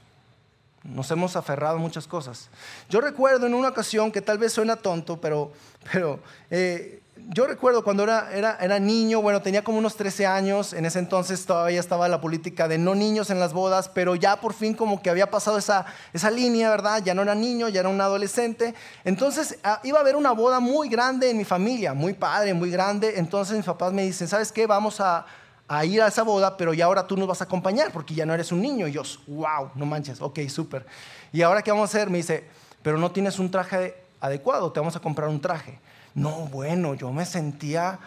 Nos 0.84 1.10
hemos 1.10 1.36
aferrado 1.36 1.76
a 1.76 1.78
muchas 1.78 2.06
cosas. 2.06 2.48
Yo 2.88 3.00
recuerdo 3.00 3.46
en 3.46 3.54
una 3.54 3.68
ocasión 3.68 4.10
que 4.10 4.20
tal 4.20 4.38
vez 4.38 4.52
suena 4.52 4.76
tonto, 4.76 5.20
pero, 5.20 5.52
pero 5.92 6.18
eh, 6.50 7.02
yo 7.28 7.46
recuerdo 7.46 7.84
cuando 7.84 8.02
era, 8.02 8.30
era, 8.34 8.58
era, 8.60 8.80
niño, 8.80 9.22
bueno, 9.22 9.42
tenía 9.42 9.62
como 9.62 9.78
unos 9.78 9.96
13 9.96 10.26
años, 10.26 10.72
en 10.72 10.86
ese 10.86 10.98
entonces 10.98 11.46
todavía 11.46 11.78
estaba 11.78 12.08
la 12.08 12.20
política 12.20 12.66
de 12.66 12.78
no 12.78 12.94
niños 12.94 13.30
en 13.30 13.38
las 13.38 13.52
bodas, 13.52 13.88
pero 13.88 14.16
ya 14.16 14.40
por 14.40 14.54
fin 14.54 14.74
como 14.74 15.00
que 15.02 15.10
había 15.10 15.30
pasado 15.30 15.56
esa, 15.58 15.86
esa 16.12 16.30
línea, 16.30 16.70
¿verdad? 16.70 17.00
Ya 17.04 17.14
no 17.14 17.22
era 17.22 17.34
niño, 17.34 17.68
ya 17.68 17.80
era 17.80 17.88
un 17.88 18.00
adolescente. 18.00 18.74
Entonces 19.04 19.58
ah, 19.62 19.80
iba 19.84 19.98
a 19.98 20.00
haber 20.00 20.16
una 20.16 20.32
boda 20.32 20.58
muy 20.58 20.88
grande 20.88 21.30
en 21.30 21.38
mi 21.38 21.44
familia, 21.44 21.94
muy 21.94 22.14
padre, 22.14 22.54
muy 22.54 22.70
grande. 22.70 23.14
Entonces 23.16 23.56
mis 23.56 23.66
papás 23.66 23.92
me 23.92 24.02
dicen, 24.02 24.26
¿sabes 24.26 24.50
qué? 24.50 24.66
Vamos 24.66 25.00
a, 25.00 25.24
a 25.68 25.84
ir 25.84 26.02
a 26.02 26.08
esa 26.08 26.22
boda, 26.22 26.56
pero 26.56 26.74
ya 26.74 26.84
ahora 26.84 27.06
tú 27.06 27.16
nos 27.16 27.26
vas 27.26 27.40
a 27.40 27.44
acompañar 27.44 27.92
porque 27.92 28.14
ya 28.14 28.26
no 28.26 28.34
eres 28.34 28.52
un 28.52 28.60
niño. 28.60 28.86
Y 28.88 28.92
yo, 28.92 29.02
wow, 29.26 29.70
no 29.74 29.86
manches, 29.86 30.20
ok, 30.20 30.40
súper. 30.48 30.86
¿Y 31.32 31.42
ahora 31.42 31.62
qué 31.62 31.70
vamos 31.70 31.94
a 31.94 31.96
hacer? 31.96 32.10
Me 32.10 32.18
dice, 32.18 32.44
pero 32.82 32.98
no 32.98 33.10
tienes 33.10 33.38
un 33.38 33.50
traje 33.50 33.94
adecuado, 34.20 34.70
te 34.72 34.80
vamos 34.80 34.96
a 34.96 35.00
comprar 35.00 35.28
un 35.28 35.40
traje. 35.40 35.78
No, 36.14 36.46
bueno, 36.46 36.94
yo 36.94 37.10
me 37.12 37.24
sentía, 37.24 37.98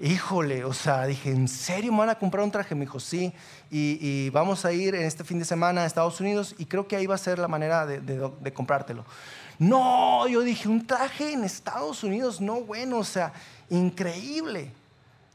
híjole, 0.00 0.64
o 0.64 0.72
sea, 0.72 1.06
dije, 1.06 1.30
¿en 1.30 1.46
serio 1.46 1.92
me 1.92 1.98
van 1.98 2.10
a 2.10 2.18
comprar 2.18 2.42
un 2.42 2.50
traje? 2.50 2.74
Me 2.74 2.82
dijo, 2.82 2.98
sí, 2.98 3.32
y, 3.70 4.28
vamos 4.30 4.64
a 4.64 4.72
ir 4.72 4.94
en 4.94 5.04
este 5.04 5.24
fin 5.24 5.38
de 5.38 5.44
semana 5.44 5.82
a 5.82 5.86
Estados 5.86 6.20
Unidos 6.20 6.54
y 6.58 6.66
creo 6.66 6.86
que 6.88 6.96
ahí 6.96 7.06
va 7.06 7.14
a 7.14 7.18
ser 7.18 7.38
la 7.38 7.48
manera 7.48 7.86
de, 7.86 8.52
comprártelo. 8.52 9.04
No, 9.58 10.26
yo 10.26 10.40
dije, 10.40 10.68
un 10.68 10.84
traje 10.84 11.32
en 11.32 11.44
Estados 11.44 12.02
Unidos, 12.02 12.40
no, 12.40 12.60
bueno, 12.62 12.98
o 12.98 13.04
sea, 13.04 13.32
increíble. 13.70 14.72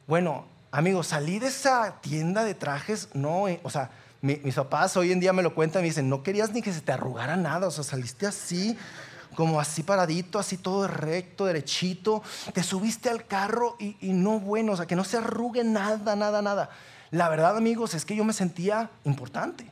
Bueno, 0.08 0.46
amigos, 0.72 1.08
salí 1.08 1.40
de 1.40 1.48
esa 1.48 2.00
tienda 2.02 2.44
de 2.44 2.54
trajes, 2.54 3.10
no, 3.14 3.48
eh, 3.48 3.60
o 3.64 3.70
sea, 3.70 3.90
mis 4.22 4.56
papás 4.56 4.98
hoy 4.98 5.12
en 5.12 5.20
día 5.20 5.32
me 5.32 5.42
lo 5.42 5.56
cuentan, 5.56 5.82
me 5.82 5.88
dicen, 5.88 6.10
no 6.10 6.24
querías 6.24 6.52
ni 6.52 6.62
que 6.62 6.74
se 6.74 6.82
te 6.82 6.92
arrugara 6.92 7.38
nada, 7.38 7.68
o 7.68 7.72
sea, 7.72 7.84
saliste 7.84 8.28
así 8.28 8.78
como 9.36 9.60
así 9.60 9.84
paradito, 9.84 10.40
así 10.40 10.58
todo 10.58 10.88
recto, 10.88 11.46
derechito. 11.46 12.22
Te 12.54 12.64
subiste 12.64 13.10
al 13.10 13.26
carro 13.26 13.78
y, 13.80 13.96
no 14.12 14.40
bueno, 14.40 14.74
o 14.74 14.76
sea, 14.76 14.86
que 14.86 14.98
no 14.98 15.06
se 15.06 15.18
arrugue 15.18 15.64
nada, 15.64 16.16
nada, 16.16 16.42
nada. 16.42 16.70
La 17.12 17.30
verdad, 17.30 17.56
amigos, 17.56 17.94
es 17.94 18.04
que 18.04 18.18
yo 18.18 18.24
me 18.24 18.34
sentía 18.34 18.90
importante. 19.06 19.72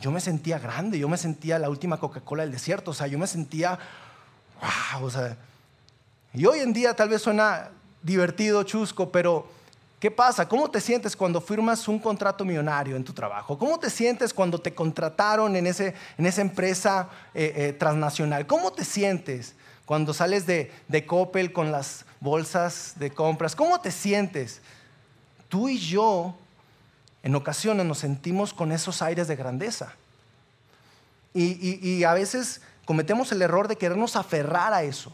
Yo 0.00 0.10
me 0.10 0.20
sentía 0.20 0.58
grande, 0.58 0.98
yo 0.98 1.10
me 1.10 1.18
sentía 1.18 1.58
la 1.58 1.68
última 1.68 1.98
Coca-Cola 1.98 2.42
del 2.42 2.52
desierto, 2.52 2.92
o 2.92 2.94
sea, 2.94 3.06
yo 3.06 3.18
me 3.18 3.26
sentía, 3.26 3.78
wow, 4.94 5.04
o 5.04 5.10
sea. 5.10 5.36
Y 6.32 6.46
hoy 6.46 6.60
en 6.60 6.72
día 6.72 6.96
tal 6.96 7.10
vez 7.10 7.20
suena 7.20 7.68
divertido, 8.02 8.62
chusco, 8.62 9.12
pero 9.12 9.46
¿Qué 10.00 10.10
pasa? 10.10 10.48
¿Cómo 10.48 10.70
te 10.70 10.80
sientes 10.80 11.14
cuando 11.14 11.42
firmas 11.42 11.86
un 11.86 11.98
contrato 11.98 12.42
millonario 12.42 12.96
en 12.96 13.04
tu 13.04 13.12
trabajo? 13.12 13.58
¿Cómo 13.58 13.78
te 13.78 13.90
sientes 13.90 14.32
cuando 14.32 14.58
te 14.58 14.74
contrataron 14.74 15.54
en, 15.56 15.66
ese, 15.66 15.94
en 16.16 16.24
esa 16.24 16.40
empresa 16.40 17.10
eh, 17.34 17.52
eh, 17.54 17.72
transnacional? 17.74 18.46
¿Cómo 18.46 18.72
te 18.72 18.82
sientes 18.86 19.54
cuando 19.84 20.14
sales 20.14 20.46
de, 20.46 20.72
de 20.88 21.04
Coppel 21.04 21.52
con 21.52 21.70
las 21.70 22.06
bolsas 22.18 22.94
de 22.96 23.10
compras? 23.10 23.54
¿Cómo 23.54 23.78
te 23.82 23.90
sientes? 23.90 24.62
Tú 25.50 25.68
y 25.68 25.78
yo 25.78 26.34
en 27.22 27.34
ocasiones 27.34 27.84
nos 27.84 27.98
sentimos 27.98 28.54
con 28.54 28.72
esos 28.72 29.02
aires 29.02 29.28
de 29.28 29.36
grandeza. 29.36 29.92
Y, 31.34 31.78
y 31.86 32.04
a 32.04 32.14
veces 32.14 32.62
cometemos 32.86 33.30
el 33.32 33.42
error 33.42 33.68
de 33.68 33.76
querernos 33.76 34.16
aferrar 34.16 34.72
a 34.72 34.82
eso. 34.82 35.12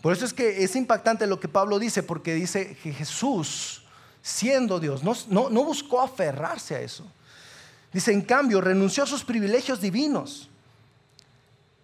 Por 0.00 0.12
eso 0.12 0.24
es 0.24 0.32
que 0.32 0.62
es 0.62 0.76
impactante 0.76 1.26
lo 1.26 1.40
que 1.40 1.48
Pablo 1.48 1.78
dice, 1.78 2.02
porque 2.02 2.34
dice 2.34 2.76
que 2.82 2.92
Jesús, 2.92 3.82
siendo 4.22 4.78
Dios, 4.78 5.02
no, 5.02 5.14
no, 5.50 5.64
buscó 5.64 6.00
aferrarse 6.00 6.76
a 6.76 6.80
eso. 6.80 7.04
Dice, 7.92 8.12
en 8.12 8.22
cambio, 8.22 8.60
renunció 8.60 9.02
a 9.02 9.06
sus 9.06 9.24
privilegios 9.24 9.80
divinos. 9.80 10.48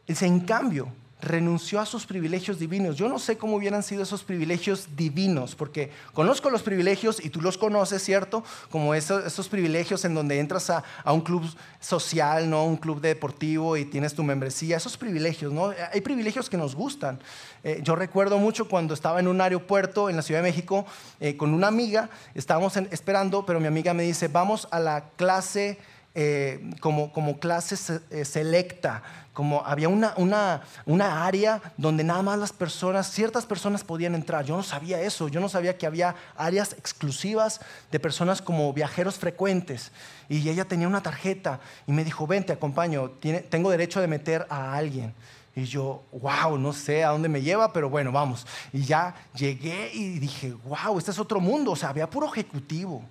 Dice, 0.06 0.26
en 0.26 0.40
cambio, 0.40 0.88
renunció 1.24 1.80
a 1.80 1.86
sus 1.86 2.06
privilegios 2.06 2.58
divinos. 2.58 2.96
Yo 2.96 3.08
no 3.08 3.18
sé 3.18 3.36
cómo 3.36 3.56
hubieran 3.56 3.82
sido 3.82 4.02
esos 4.02 4.22
privilegios 4.22 4.88
divinos, 4.94 5.54
porque 5.54 5.90
conozco 6.12 6.50
los 6.50 6.62
privilegios 6.62 7.24
y 7.24 7.30
tú 7.30 7.40
los 7.40 7.58
conoces, 7.58 8.02
¿cierto? 8.02 8.44
Como 8.70 8.94
esos, 8.94 9.48
privilegios 9.48 10.04
en 10.04 10.14
donde 10.14 10.38
entras 10.38 10.70
a, 10.70 10.84
un 11.06 11.22
club 11.22 11.42
social, 11.80 12.48
¿no? 12.48 12.64
Un 12.64 12.76
club 12.76 13.00
deportivo 13.00 13.76
y 13.76 13.84
tienes 13.84 14.14
tu 14.14 14.22
membresía, 14.22 14.76
esos 14.76 14.96
privilegios, 14.96 15.52
¿no? 15.52 15.72
Hay 15.92 16.00
privilegios 16.00 16.48
que 16.48 16.56
nos 16.56 16.74
gustan. 16.74 17.18
Eh, 17.62 17.80
yo 17.82 17.96
recuerdo 17.96 18.38
mucho 18.38 18.68
cuando 18.68 18.94
estaba 18.94 19.20
en 19.20 19.28
un 19.28 19.40
aeropuerto 19.40 20.10
en 20.10 20.16
la 20.16 20.22
Ciudad 20.22 20.42
de 20.42 20.50
México 20.50 20.84
eh, 21.20 21.36
con 21.36 21.54
una 21.54 21.68
amiga, 21.68 22.10
estábamos 22.34 22.76
esperando, 22.76 23.46
pero 23.46 23.60
mi 23.60 23.66
amiga 23.66 23.94
me 23.94 24.02
dice, 24.02 24.28
vamos 24.28 24.68
a 24.70 24.78
la 24.78 25.10
clase 25.16 25.78
eh, 26.14 26.70
como, 26.80 27.12
como 27.12 27.38
clase 27.38 27.76
selecta 28.24 29.02
como 29.34 29.66
había 29.66 29.88
una, 29.88 30.14
una, 30.16 30.62
una, 30.86 31.26
área 31.26 31.60
donde 31.76 32.04
nada 32.04 32.22
más 32.22 32.38
las 32.38 32.52
personas, 32.52 33.10
ciertas 33.10 33.44
personas 33.44 33.82
podían 33.82 34.14
entrar. 34.14 34.44
Yo 34.44 34.56
no 34.56 34.62
sabía 34.62 35.02
eso, 35.02 35.28
yo 35.28 35.40
no 35.40 35.48
sabía 35.48 35.76
que 35.76 35.86
había 35.86 36.14
áreas 36.36 36.72
exclusivas 36.72 37.60
de 37.90 37.98
personas 37.98 38.40
como 38.40 38.72
viajeros 38.72 39.18
frecuentes. 39.18 39.90
Y 40.28 40.48
ella 40.48 40.64
tenía 40.64 40.86
una 40.86 41.02
tarjeta 41.02 41.58
y 41.86 41.92
me 41.92 42.04
dijo, 42.04 42.28
ven, 42.28 42.46
te 42.46 42.52
acompaño, 42.52 43.10
Tiene, 43.20 43.40
tengo 43.40 43.70
derecho 43.70 44.00
de 44.00 44.06
meter 44.06 44.46
a 44.48 44.74
alguien. 44.76 45.12
Y 45.56 45.64
yo, 45.64 46.04
wow, 46.12 46.56
no 46.56 46.72
sé 46.72 47.04
a 47.04 47.10
dónde 47.10 47.28
me 47.28 47.42
lleva, 47.42 47.72
pero 47.72 47.90
bueno, 47.90 48.12
vamos. 48.12 48.46
Y 48.72 48.84
ya 48.84 49.16
llegué 49.34 49.90
y 49.92 50.20
dije, 50.20 50.54
wow, 50.64 50.96
este 50.96 51.10
es 51.10 51.18
otro 51.18 51.40
mundo. 51.40 51.72
O 51.72 51.76
sea, 51.76 51.88
había 51.88 52.08
puro 52.08 52.28
ejecutivo, 52.28 53.02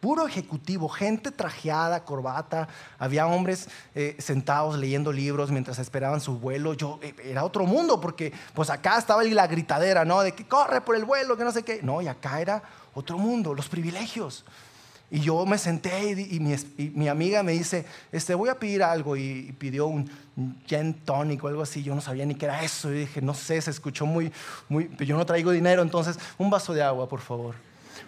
puro 0.00 0.26
ejecutivo, 0.26 0.88
gente 0.88 1.30
trajeada, 1.30 2.04
corbata, 2.04 2.68
había 2.98 3.26
hombres 3.26 3.68
eh, 3.94 4.16
sentados 4.18 4.78
leyendo 4.78 5.12
libros 5.12 5.50
mientras 5.50 5.78
esperaban 5.78 6.20
su 6.20 6.38
vuelo. 6.38 6.74
Yo 6.74 6.98
eh, 7.02 7.14
era 7.24 7.44
otro 7.44 7.66
mundo 7.66 8.00
porque 8.00 8.32
pues 8.54 8.70
acá 8.70 8.98
estaba 8.98 9.24
la 9.24 9.46
gritadera, 9.46 10.04
¿no? 10.04 10.20
De 10.20 10.32
que 10.32 10.46
corre 10.46 10.80
por 10.80 10.96
el 10.96 11.04
vuelo, 11.04 11.36
que 11.36 11.44
no 11.44 11.52
sé 11.52 11.62
qué. 11.62 11.80
No, 11.82 12.02
y 12.02 12.08
acá 12.08 12.40
era 12.40 12.62
otro 12.94 13.18
mundo, 13.18 13.54
los 13.54 13.68
privilegios. 13.68 14.44
Y 15.08 15.20
yo 15.20 15.46
me 15.46 15.56
senté 15.56 16.10
y, 16.10 16.40
mi, 16.40 17.08
amiga 17.08 17.44
me 17.44 17.52
dice, 17.52 17.86
este, 18.10 18.34
voy 18.34 18.48
a 18.48 18.58
pedir 18.58 18.82
algo 18.82 19.16
y, 19.16 19.52
pidió 19.58 19.86
un 19.86 20.10
gin 20.66 20.94
tonic 20.94 21.42
o 21.44 21.48
algo 21.48 21.62
así. 21.62 21.82
Yo 21.82 21.94
no 21.94 22.00
sabía 22.00 22.26
ni 22.26 22.34
qué 22.34 22.46
era 22.46 22.62
eso. 22.62 22.92
Y 22.92 23.00
dije, 23.00 23.22
no 23.22 23.32
sé, 23.32 23.60
se 23.62 23.70
escuchó 23.70 24.04
muy, 24.04 24.32
muy, 24.68 24.90
yo 24.98 25.16
no 25.16 25.24
traigo 25.24 25.52
dinero, 25.52 25.82
entonces 25.82 26.18
un 26.38 26.50
vaso 26.50 26.74
de 26.74 26.82
agua, 26.82 27.08
por 27.08 27.20
favor. 27.20 27.54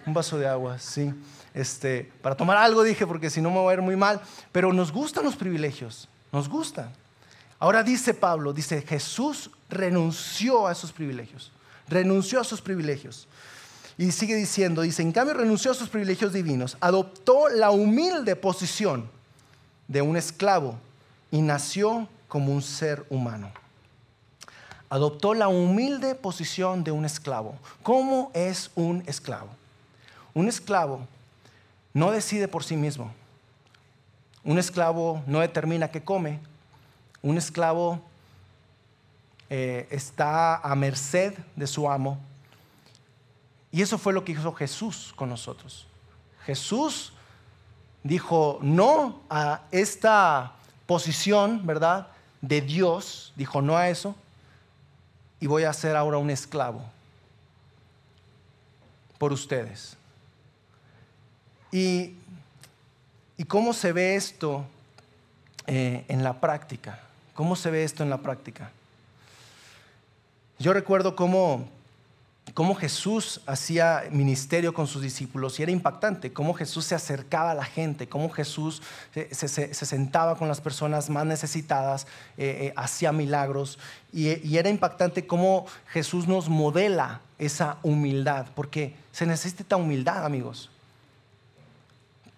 Un 0.07 0.12
vaso 0.12 0.38
de 0.38 0.48
agua, 0.48 0.79
sí 0.79 1.14
este, 1.54 2.11
para 2.22 2.37
tomar 2.37 2.56
algo, 2.56 2.82
dije, 2.82 3.06
porque 3.06 3.30
si 3.30 3.40
no 3.40 3.50
me 3.50 3.56
voy 3.56 3.66
a 3.66 3.76
ver 3.76 3.82
muy 3.82 3.96
mal, 3.96 4.20
pero 4.52 4.72
nos 4.72 4.92
gustan 4.92 5.24
los 5.24 5.37
privilegios, 5.37 6.08
nos 6.32 6.48
gustan. 6.48 6.92
Ahora 7.58 7.82
dice 7.82 8.14
Pablo, 8.14 8.52
dice, 8.52 8.82
Jesús 8.82 9.50
renunció 9.68 10.66
a 10.66 10.72
esos 10.72 10.92
privilegios, 10.92 11.50
renunció 11.88 12.40
a 12.40 12.44
sus 12.44 12.61
privilegios. 12.61 13.26
Y 13.96 14.12
sigue 14.12 14.37
diciendo, 14.37 14.82
dice, 14.82 15.02
en 15.02 15.11
cambio 15.11 15.34
renunció 15.34 15.72
a 15.72 15.74
sus 15.74 15.88
privilegios 15.88 16.32
divinos, 16.32 16.76
adoptó 16.80 17.48
la 17.48 17.70
humilde 17.70 18.37
posición 18.37 19.11
de 19.88 20.02
un 20.02 20.16
esclavo 20.16 20.78
y 21.32 21.42
nació 21.42 22.08
como 22.28 22.52
un 22.52 22.62
ser 22.62 23.04
humano. 23.11 23.50
Adoptó 24.90 25.34
la 25.34 25.48
humilde 25.48 26.14
posición 26.14 26.84
de 26.84 26.92
un 26.92 27.04
esclavo. 27.04 27.56
¿Cómo 27.82 28.30
es 28.34 28.70
un 28.74 29.02
esclavo? 29.06 29.48
Un 30.32 30.48
esclavo 30.48 31.06
no 31.92 32.11
decide 32.11 32.48
por 32.48 32.64
sí 32.64 32.77
mismo. 32.77 33.12
Un 34.44 34.59
esclavo 34.59 35.22
no 35.27 35.40
determina 35.40 35.90
qué 35.90 36.03
come. 36.03 36.40
Un 37.22 37.37
esclavo 37.37 38.01
eh, 39.51 39.88
está 39.90 40.57
a 40.57 40.74
merced 40.74 41.35
de 41.57 41.66
su 41.66 41.90
amo. 41.90 42.18
Y 43.70 43.83
eso 43.83 43.98
fue 43.98 44.12
lo 44.12 44.24
que 44.24 44.33
hizo 44.33 44.53
Jesús 44.53 45.12
con 45.14 45.29
nosotros. 45.29 45.87
Jesús 46.44 47.12
dijo 48.03 48.59
no 48.62 49.20
a 49.29 49.62
esta 49.70 50.55
posición, 50.87 51.66
¿verdad? 51.66 52.09
De 52.40 52.62
Dios, 52.62 53.35
dijo 53.37 53.61
no 53.61 53.77
a 53.77 53.90
eso, 53.90 54.14
y 55.40 55.46
voy 55.46 55.64
a 55.64 55.72
ser 55.74 55.94
ahora 55.94 56.16
un 56.16 56.31
esclavo 56.31 56.83
por 59.18 59.33
ustedes. 59.33 59.97
¿Y, 61.70 62.14
cómo 63.46 63.72
se 63.72 63.92
ve 63.92 64.16
esto 64.16 64.64
eh, 65.66 66.04
en 66.09 66.24
la 66.24 66.40
práctica? 66.40 67.00
¿Cómo 67.35 67.57
se 67.57 67.70
ve 67.70 67.85
esto 67.85 68.02
en 68.02 68.11
la 68.11 68.18
práctica? 68.18 68.70
Yo 70.59 70.72
recuerdo 70.72 71.14
cómo, 71.14 71.68
cómo 72.54 72.74
Jesús 72.74 73.42
hacía 73.46 74.04
ministerio 74.11 74.72
con 74.72 74.87
sus 74.87 75.02
discípulos 75.02 75.61
y 75.61 75.62
era 75.62 75.70
impactante, 75.70 76.33
cómo 76.33 76.54
Jesús 76.54 76.87
se 76.87 76.94
acercaba 76.94 77.52
a 77.52 77.54
la 77.54 77.64
gente, 77.64 78.09
cómo 78.09 78.31
Jesús 78.31 78.83
se, 79.12 79.74
sentaba 79.74 80.37
con 80.37 80.48
las 80.48 80.61
personas 80.61 81.11
más 81.11 81.26
necesitadas, 81.26 82.07
eh, 82.38 82.68
eh, 82.68 82.72
hacía 82.76 83.12
milagros 83.12 83.78
y, 84.12 84.44
y 84.44 84.57
era 84.57 84.68
impactante 84.70 85.26
cómo 85.26 85.66
Jesús 85.88 86.26
nos 86.26 86.48
modela 86.48 87.20
esa 87.38 87.76
humildad, 87.83 88.46
porque 88.57 88.96
se 89.12 89.26
necesita 89.26 89.76
humildad, 89.76 90.24
amigos. 90.24 90.70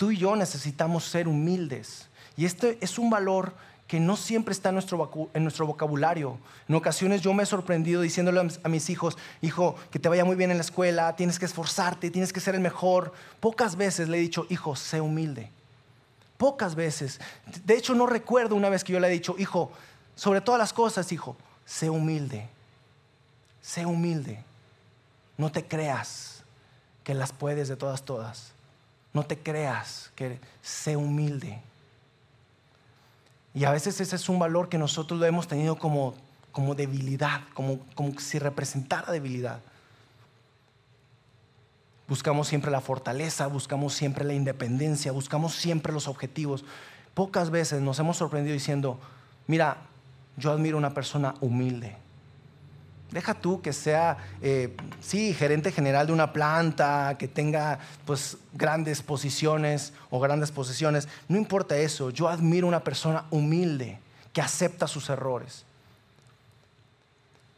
Tú 0.00 0.10
y 0.10 0.16
yo 0.16 0.34
necesitamos 0.34 1.04
ser 1.04 1.28
humildes. 1.28 2.08
Y 2.34 2.46
este 2.46 2.78
es 2.80 2.98
un 2.98 3.10
valor 3.10 3.52
que 3.86 4.00
no 4.00 4.16
siempre 4.16 4.52
está 4.52 4.70
en 4.70 4.76
nuestro, 4.76 5.28
en 5.34 5.42
nuestro 5.42 5.66
vocabulario. 5.66 6.38
En 6.66 6.74
ocasiones 6.74 7.20
yo 7.20 7.34
me 7.34 7.42
he 7.42 7.46
sorprendido 7.46 8.00
diciéndole 8.00 8.40
a 8.62 8.68
mis 8.70 8.88
hijos, 8.88 9.18
hijo, 9.42 9.76
que 9.90 9.98
te 9.98 10.08
vaya 10.08 10.24
muy 10.24 10.36
bien 10.36 10.50
en 10.50 10.56
la 10.56 10.62
escuela, 10.62 11.16
tienes 11.16 11.38
que 11.38 11.44
esforzarte, 11.44 12.10
tienes 12.10 12.32
que 12.32 12.40
ser 12.40 12.54
el 12.54 12.62
mejor. 12.62 13.12
Pocas 13.40 13.76
veces 13.76 14.08
le 14.08 14.16
he 14.16 14.20
dicho, 14.22 14.46
hijo, 14.48 14.74
sé 14.74 15.02
humilde. 15.02 15.50
Pocas 16.38 16.74
veces. 16.74 17.20
De 17.66 17.76
hecho, 17.76 17.94
no 17.94 18.06
recuerdo 18.06 18.54
una 18.54 18.70
vez 18.70 18.84
que 18.84 18.94
yo 18.94 19.00
le 19.00 19.08
he 19.08 19.10
dicho, 19.10 19.34
hijo, 19.36 19.70
sobre 20.14 20.40
todas 20.40 20.58
las 20.58 20.72
cosas, 20.72 21.12
hijo, 21.12 21.36
sé 21.66 21.90
humilde. 21.90 22.48
Sé 23.60 23.84
humilde. 23.84 24.42
No 25.36 25.52
te 25.52 25.66
creas 25.66 26.42
que 27.04 27.12
las 27.12 27.32
puedes 27.32 27.68
de 27.68 27.76
todas, 27.76 28.02
todas. 28.02 28.54
No 29.12 29.24
te 29.24 29.38
creas 29.38 30.12
que 30.14 30.38
sé 30.62 30.96
humilde. 30.96 31.60
Y 33.54 33.64
a 33.64 33.72
veces 33.72 34.00
ese 34.00 34.16
es 34.16 34.28
un 34.28 34.38
valor 34.38 34.68
que 34.68 34.78
nosotros 34.78 35.18
lo 35.18 35.26
hemos 35.26 35.48
tenido 35.48 35.76
como, 35.76 36.14
como 36.52 36.74
debilidad, 36.74 37.42
como, 37.54 37.80
como 37.94 38.18
si 38.20 38.38
representara 38.38 39.10
debilidad. 39.12 39.60
Buscamos 42.06 42.48
siempre 42.48 42.70
la 42.70 42.80
fortaleza, 42.80 43.46
buscamos 43.46 43.94
siempre 43.94 44.24
la 44.24 44.34
independencia, 44.34 45.12
buscamos 45.12 45.54
siempre 45.54 45.92
los 45.92 46.08
objetivos. 46.08 46.64
Pocas 47.14 47.50
veces 47.50 47.80
nos 47.80 47.98
hemos 47.98 48.16
sorprendido 48.16 48.52
diciendo, 48.52 48.98
mira, 49.46 49.78
yo 50.36 50.52
admiro 50.52 50.76
a 50.76 50.78
una 50.78 50.94
persona 50.94 51.34
humilde. 51.40 51.96
Deja 53.10 53.34
tú 53.34 53.60
que 53.60 53.72
sea, 53.72 54.18
eh, 54.40 54.76
sí, 55.00 55.34
gerente 55.34 55.72
general 55.72 56.06
de 56.06 56.12
una 56.12 56.32
planta, 56.32 57.16
que 57.18 57.26
tenga 57.26 57.80
pues 58.04 58.36
grandes 58.52 59.02
posiciones 59.02 59.92
o 60.10 60.20
grandes 60.20 60.52
posesiones. 60.52 61.08
No 61.28 61.36
importa 61.36 61.76
eso. 61.76 62.10
Yo 62.10 62.28
admiro 62.28 62.68
una 62.68 62.84
persona 62.84 63.24
humilde 63.30 63.98
que 64.32 64.40
acepta 64.40 64.86
sus 64.86 65.10
errores. 65.10 65.64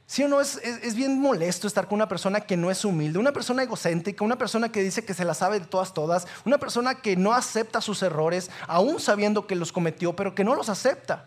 ¿Sí 0.07 0.23
o 0.23 0.29
no? 0.29 0.41
Es, 0.41 0.57
es, 0.57 0.95
bien 0.95 1.21
molesto 1.21 1.67
estar 1.67 1.87
con 1.87 1.97
una 1.97 2.09
persona 2.09 2.43
que 2.43 2.57
no 2.57 2.71
es 2.71 2.85
humilde, 2.85 3.19
una 3.19 3.33
persona 3.33 3.63
egocéntrica, 3.63 4.23
una 4.23 4.37
persona 4.37 4.71
que 4.71 4.83
dice 4.83 5.07
que 5.07 5.15
se 5.15 5.25
la 5.25 5.33
sabe 5.33 5.59
de 5.59 5.67
todas, 5.67 5.95
todas, 5.95 6.27
una 6.45 6.59
persona 6.59 6.97
que 6.97 7.17
no 7.17 7.33
acepta 7.33 7.81
sus 7.81 8.03
errores, 8.03 8.51
aún 8.67 9.01
sabiendo 9.01 9.47
que 9.47 9.55
los 9.55 9.73
cometió, 9.73 10.15
pero 10.15 10.35
que 10.35 10.45
no 10.45 10.55
los 10.55 10.69
acepta. 10.69 11.25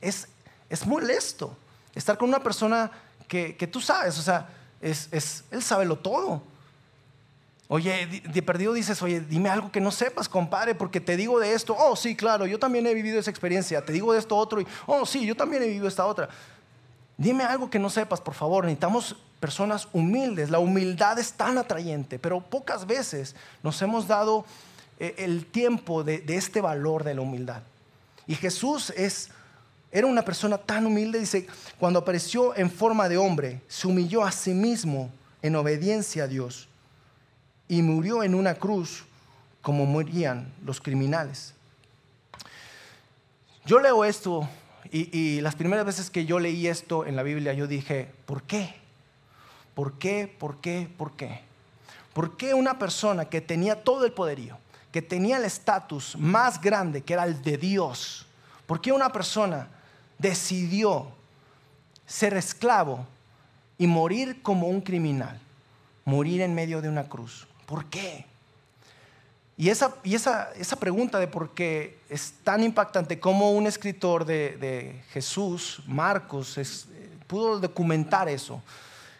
Es, 0.00 0.28
es 0.70 0.86
molesto 0.86 1.56
estar 1.96 2.16
con 2.16 2.28
una 2.28 2.40
persona 2.40 2.92
que, 3.28 3.68
tú 3.70 3.80
sabes, 3.80 4.18
o 4.18 4.22
sea, 4.22 4.48
es, 4.80 5.44
Él 5.50 5.62
sabe 5.62 5.84
lo 5.84 5.96
todo. 5.96 6.42
Oye, 7.70 8.22
de 8.24 8.42
perdido 8.42 8.72
dices, 8.72 9.02
oye, 9.02 9.20
dime 9.20 9.50
algo 9.50 9.70
que 9.70 9.80
no 9.80 9.90
sepas, 9.90 10.26
compadre, 10.26 10.74
porque 10.74 11.00
te 11.00 11.18
digo 11.18 11.38
de 11.38 11.52
esto. 11.52 11.76
Oh, 11.78 11.94
sí, 11.96 12.16
claro, 12.16 12.46
yo 12.46 12.58
también 12.58 12.86
he 12.86 12.94
vivido 12.94 13.20
esa 13.20 13.30
experiencia. 13.30 13.84
Te 13.84 13.92
digo 13.92 14.14
de 14.14 14.18
esto 14.18 14.36
otro 14.36 14.60
y, 14.62 14.66
oh, 14.86 15.04
sí, 15.04 15.26
yo 15.26 15.36
también 15.36 15.62
he 15.62 15.66
vivido 15.66 15.86
esta 15.86 16.06
otra. 16.06 16.30
Dime 17.18 17.44
algo 17.44 17.68
que 17.68 17.78
no 17.78 17.90
sepas, 17.90 18.22
por 18.22 18.32
favor. 18.32 18.64
Necesitamos 18.64 19.16
personas 19.38 19.86
humildes. 19.92 20.48
La 20.48 20.60
humildad 20.60 21.18
es 21.18 21.32
tan 21.32 21.58
atrayente, 21.58 22.18
pero 22.18 22.40
pocas 22.40 22.86
veces 22.86 23.36
nos 23.62 23.82
hemos 23.82 24.08
dado 24.08 24.46
eh, 24.98 25.14
el 25.18 25.44
tiempo 25.44 26.02
de, 26.04 26.20
de 26.20 26.36
este 26.36 26.62
valor 26.62 27.04
de 27.04 27.14
la 27.14 27.20
humildad. 27.20 27.62
Y 28.26 28.34
Jesús 28.34 28.90
es 28.96 29.28
era 29.90 30.06
una 30.06 30.22
persona 30.22 30.58
tan 30.58 30.86
humilde, 30.86 31.18
dice, 31.18 31.46
cuando 31.78 32.00
apareció 32.00 32.54
en 32.56 32.70
forma 32.70 33.08
de 33.08 33.16
hombre, 33.16 33.62
se 33.68 33.86
humilló 33.86 34.22
a 34.22 34.32
sí 34.32 34.52
mismo 34.52 35.10
en 35.40 35.56
obediencia 35.56 36.24
a 36.24 36.26
Dios 36.26 36.68
y 37.68 37.82
murió 37.82 38.22
en 38.22 38.34
una 38.34 38.54
cruz 38.54 39.04
como 39.62 39.86
morían 39.86 40.52
los 40.64 40.80
criminales. 40.80 41.54
Yo 43.64 43.78
leo 43.80 44.04
esto 44.04 44.48
y, 44.90 45.40
las 45.40 45.54
primeras 45.54 45.84
veces 45.84 46.10
que 46.10 46.24
yo 46.24 46.38
leí 46.38 46.66
esto 46.66 47.04
en 47.04 47.16
la 47.16 47.22
Biblia, 47.22 47.52
yo 47.52 47.66
dije, 47.66 48.10
¿por 48.26 48.42
qué? 48.42 48.74
¿Por 49.74 49.98
qué? 49.98 50.34
¿Por 50.38 50.60
qué? 50.60 50.88
¿Por 50.96 51.12
qué? 51.12 51.42
¿Por 52.12 52.36
qué 52.36 52.54
una 52.54 52.78
persona 52.78 53.26
que 53.26 53.40
tenía 53.40 53.84
todo 53.84 54.06
el 54.06 54.12
poderío, 54.12 54.58
que 54.90 55.02
tenía 55.02 55.36
el 55.36 55.44
estatus 55.44 56.16
más 56.16 56.60
grande, 56.60 57.02
que 57.02 57.12
era 57.12 57.24
el 57.24 57.42
de 57.42 57.58
Dios, 57.58 58.26
¿por 58.66 58.80
qué 58.80 58.90
una 58.90 59.12
persona 59.12 59.68
decidió 60.18 61.08
ser 62.06 62.34
esclavo 62.34 63.06
y 63.76 63.86
morir 63.86 64.42
como 64.42 64.66
un 64.66 64.80
criminal, 64.80 65.40
morir 66.04 66.40
en 66.40 66.54
medio 66.54 66.82
de 66.82 66.88
una 66.88 67.08
cruz. 67.08 67.46
¿Por 67.66 67.84
qué? 67.86 68.26
Y 69.56 69.70
esa, 69.70 69.96
y 70.04 70.14
esa, 70.14 70.50
esa 70.56 70.76
pregunta 70.76 71.18
de 71.18 71.26
por 71.26 71.50
qué 71.50 71.98
es 72.08 72.32
tan 72.44 72.62
impactante 72.62 73.18
como 73.18 73.50
un 73.50 73.66
escritor 73.66 74.24
de, 74.24 75.02
Jesús, 75.10 75.82
Marcos, 75.86 76.58
pudo 77.26 77.58
documentar 77.58 78.28
eso. 78.28 78.62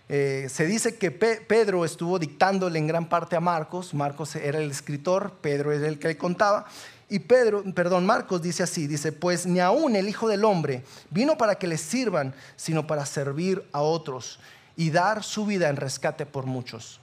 Eh, 0.09 0.47
se 0.49 0.65
dice 0.67 0.97
que 0.97 1.11
Pedro 1.11 1.85
estuvo 1.85 2.19
dictándole 2.19 2.79
en 2.79 2.87
gran 2.87 3.09
parte 3.09 3.37
a 3.37 3.41
Marcos, 3.41 3.93
Marcos 3.93 4.37
era 4.37 4.59
el 4.59 4.71
escritor, 4.71 5.33
Pedro 5.43 5.73
es 5.73 5.83
el 5.83 5.99
que 5.99 6.09
le 6.09 6.17
contaba, 6.17 6.67
y 7.11 7.21
Pedro, 7.21 7.65
perdón, 7.75 8.05
Marcos 8.05 8.43
dice 8.43 8.63
así, 8.63 8.87
dice, 8.87 9.13
pues 9.13 9.47
ni 9.47 9.61
aún 9.61 9.97
el 9.97 10.09
Hijo 10.09 10.29
del 10.29 10.45
Hombre 10.45 10.85
vino 11.11 11.39
para 11.39 11.55
que 11.55 11.67
le 11.67 11.79
sirvan, 11.79 12.35
sino 12.57 12.87
para 12.87 13.07
servir 13.07 13.65
a 13.73 13.81
otros 13.81 14.39
y 14.77 14.91
dar 14.91 15.25
su 15.25 15.47
vida 15.47 15.71
en 15.71 15.77
rescate 15.77 16.27
por 16.27 16.45
muchos. 16.45 17.01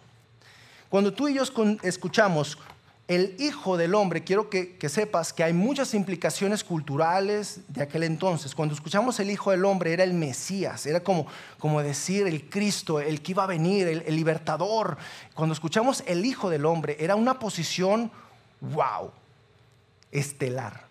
Cuando 0.90 1.12
tú 1.12 1.28
y 1.28 1.34
yo 1.34 1.44
escuchamos 1.82 2.60
el 3.08 3.36
Hijo 3.40 3.78
del 3.78 3.96
Hombre, 3.96 4.24
quiero 4.24 4.48
que, 4.48 4.78
sepas 4.88 5.34
que 5.34 5.44
hay 5.44 5.54
muchas 5.54 5.96
implicaciones 5.96 6.64
culturales 6.64 7.62
de 7.68 7.82
aquel 7.82 8.04
entonces. 8.04 8.54
Cuando 8.54 8.76
escuchamos 8.76 9.20
el 9.20 9.32
Hijo 9.32 9.50
del 9.50 9.66
Hombre 9.66 9.92
era 9.92 10.04
el 10.04 10.14
Mesías, 10.14 10.86
era 10.86 11.00
como, 11.00 11.26
como 11.58 11.82
decir 11.82 12.28
el 12.28 12.48
Cristo, 12.48 13.00
el 13.00 13.24
que 13.24 13.32
iba 13.32 13.44
a 13.44 13.48
venir, 13.48 13.88
el, 13.88 14.04
el 14.06 14.16
libertador. 14.16 14.98
Cuando 15.34 15.54
escuchamos 15.54 16.04
el 16.06 16.24
Hijo 16.26 16.52
del 16.52 16.66
Hombre 16.66 16.96
era 17.00 17.16
una 17.16 17.40
posición, 17.40 18.12
wow, 18.62 19.12
estelar. 20.16 20.86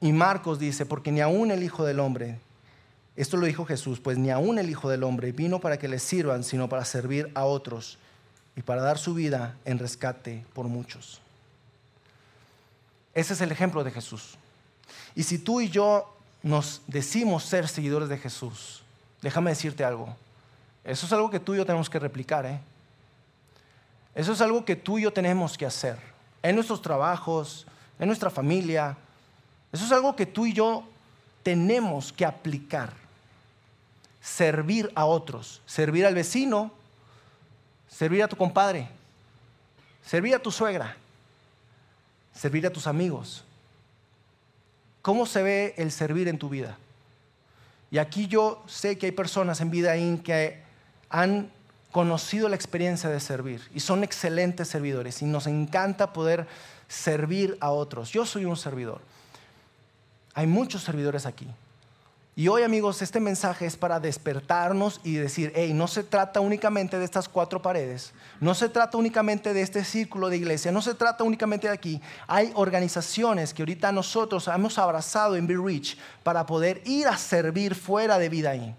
Y 0.00 0.12
Marcos 0.12 0.58
dice, 0.58 0.86
porque 0.86 1.12
ni 1.12 1.20
aún 1.20 1.50
el 1.50 1.62
Hijo 1.62 1.84
del 1.84 2.00
Hombre, 2.00 2.38
esto 3.16 3.36
lo 3.36 3.46
dijo 3.46 3.64
Jesús, 3.64 4.00
pues 4.00 4.16
ni 4.16 4.30
aún 4.30 4.58
el 4.58 4.70
Hijo 4.70 4.88
del 4.88 5.02
Hombre 5.02 5.32
vino 5.32 5.60
para 5.60 5.78
que 5.78 5.88
le 5.88 5.98
sirvan, 5.98 6.44
sino 6.44 6.68
para 6.68 6.84
servir 6.84 7.30
a 7.34 7.44
otros 7.44 7.98
y 8.56 8.62
para 8.62 8.82
dar 8.82 8.98
su 8.98 9.14
vida 9.14 9.56
en 9.64 9.78
rescate 9.78 10.44
por 10.54 10.66
muchos. 10.66 11.20
Ese 13.14 13.34
es 13.34 13.40
el 13.40 13.52
ejemplo 13.52 13.82
de 13.82 13.90
Jesús. 13.90 14.38
Y 15.14 15.24
si 15.24 15.38
tú 15.38 15.60
y 15.60 15.68
yo 15.68 16.14
nos 16.42 16.82
decimos 16.86 17.44
ser 17.44 17.66
seguidores 17.66 18.08
de 18.08 18.18
Jesús, 18.18 18.82
déjame 19.20 19.50
decirte 19.50 19.84
algo. 19.84 20.16
Eso 20.84 21.06
es 21.06 21.12
algo 21.12 21.28
que 21.28 21.40
tú 21.40 21.54
y 21.54 21.58
yo 21.58 21.66
tenemos 21.66 21.90
que 21.90 21.98
replicar. 21.98 22.46
¿eh? 22.46 22.60
Eso 24.14 24.32
es 24.32 24.40
algo 24.40 24.64
que 24.64 24.76
tú 24.76 24.98
y 24.98 25.02
yo 25.02 25.12
tenemos 25.12 25.58
que 25.58 25.66
hacer 25.66 26.17
en 26.48 26.54
nuestros 26.54 26.80
trabajos, 26.80 27.66
en 27.98 28.06
nuestra 28.06 28.30
familia. 28.30 28.96
Eso 29.70 29.84
es 29.84 29.92
algo 29.92 30.16
que 30.16 30.24
tú 30.24 30.46
y 30.46 30.54
yo 30.54 30.82
tenemos 31.42 32.10
que 32.10 32.24
aplicar. 32.24 32.94
Servir 34.22 34.90
a 34.94 35.04
otros, 35.04 35.60
servir 35.66 36.06
al 36.06 36.14
vecino, 36.14 36.72
servir 37.86 38.22
a 38.22 38.28
tu 38.28 38.36
compadre, 38.36 38.88
servir 40.02 40.34
a 40.34 40.38
tu 40.38 40.50
suegra, 40.50 40.96
servir 42.34 42.66
a 42.66 42.70
tus 42.70 42.86
amigos. 42.86 43.44
¿Cómo 45.02 45.26
se 45.26 45.42
ve 45.42 45.74
el 45.76 45.92
servir 45.92 46.28
en 46.28 46.38
tu 46.38 46.48
vida? 46.48 46.78
Y 47.90 47.98
aquí 47.98 48.26
yo 48.26 48.64
sé 48.66 48.96
que 48.96 49.04
hay 49.04 49.12
personas 49.12 49.60
en 49.60 49.70
Vida 49.70 49.92
que 50.22 50.62
han 51.10 51.50
conocido 51.92 52.48
la 52.48 52.56
experiencia 52.56 53.08
de 53.08 53.20
servir 53.20 53.62
y 53.74 53.80
son 53.80 54.04
excelentes 54.04 54.68
servidores 54.68 55.22
y 55.22 55.24
nos 55.24 55.46
encanta 55.46 56.12
poder 56.12 56.46
servir 56.86 57.56
a 57.60 57.70
otros. 57.70 58.10
Yo 58.10 58.26
soy 58.26 58.44
un 58.44 58.56
servidor. 58.56 59.00
Hay 60.34 60.46
muchos 60.46 60.82
servidores 60.82 61.26
aquí. 61.26 61.46
Y 62.38 62.46
hoy 62.46 62.62
amigos, 62.62 63.02
este 63.02 63.18
mensaje 63.18 63.66
es 63.66 63.76
para 63.76 63.98
despertarnos 63.98 65.00
y 65.02 65.14
decir, 65.14 65.52
hey, 65.56 65.72
no 65.74 65.88
se 65.88 66.04
trata 66.04 66.38
únicamente 66.38 66.96
de 66.96 67.04
estas 67.04 67.28
cuatro 67.28 67.60
paredes, 67.60 68.12
no 68.40 68.54
se 68.54 68.68
trata 68.68 68.96
únicamente 68.96 69.52
de 69.52 69.60
este 69.60 69.82
círculo 69.82 70.28
de 70.28 70.36
iglesia, 70.36 70.70
no 70.70 70.80
se 70.80 70.94
trata 70.94 71.24
únicamente 71.24 71.66
de 71.66 71.74
aquí. 71.74 72.00
Hay 72.28 72.52
organizaciones 72.54 73.52
que 73.52 73.62
ahorita 73.62 73.90
nosotros 73.90 74.46
hemos 74.46 74.78
abrazado 74.78 75.34
en 75.34 75.48
Be 75.48 75.56
Rich 75.56 75.98
para 76.22 76.46
poder 76.46 76.80
ir 76.84 77.08
a 77.08 77.16
servir 77.16 77.74
fuera 77.74 78.18
de 78.18 78.28
vida 78.28 78.50
ahí. 78.50 78.72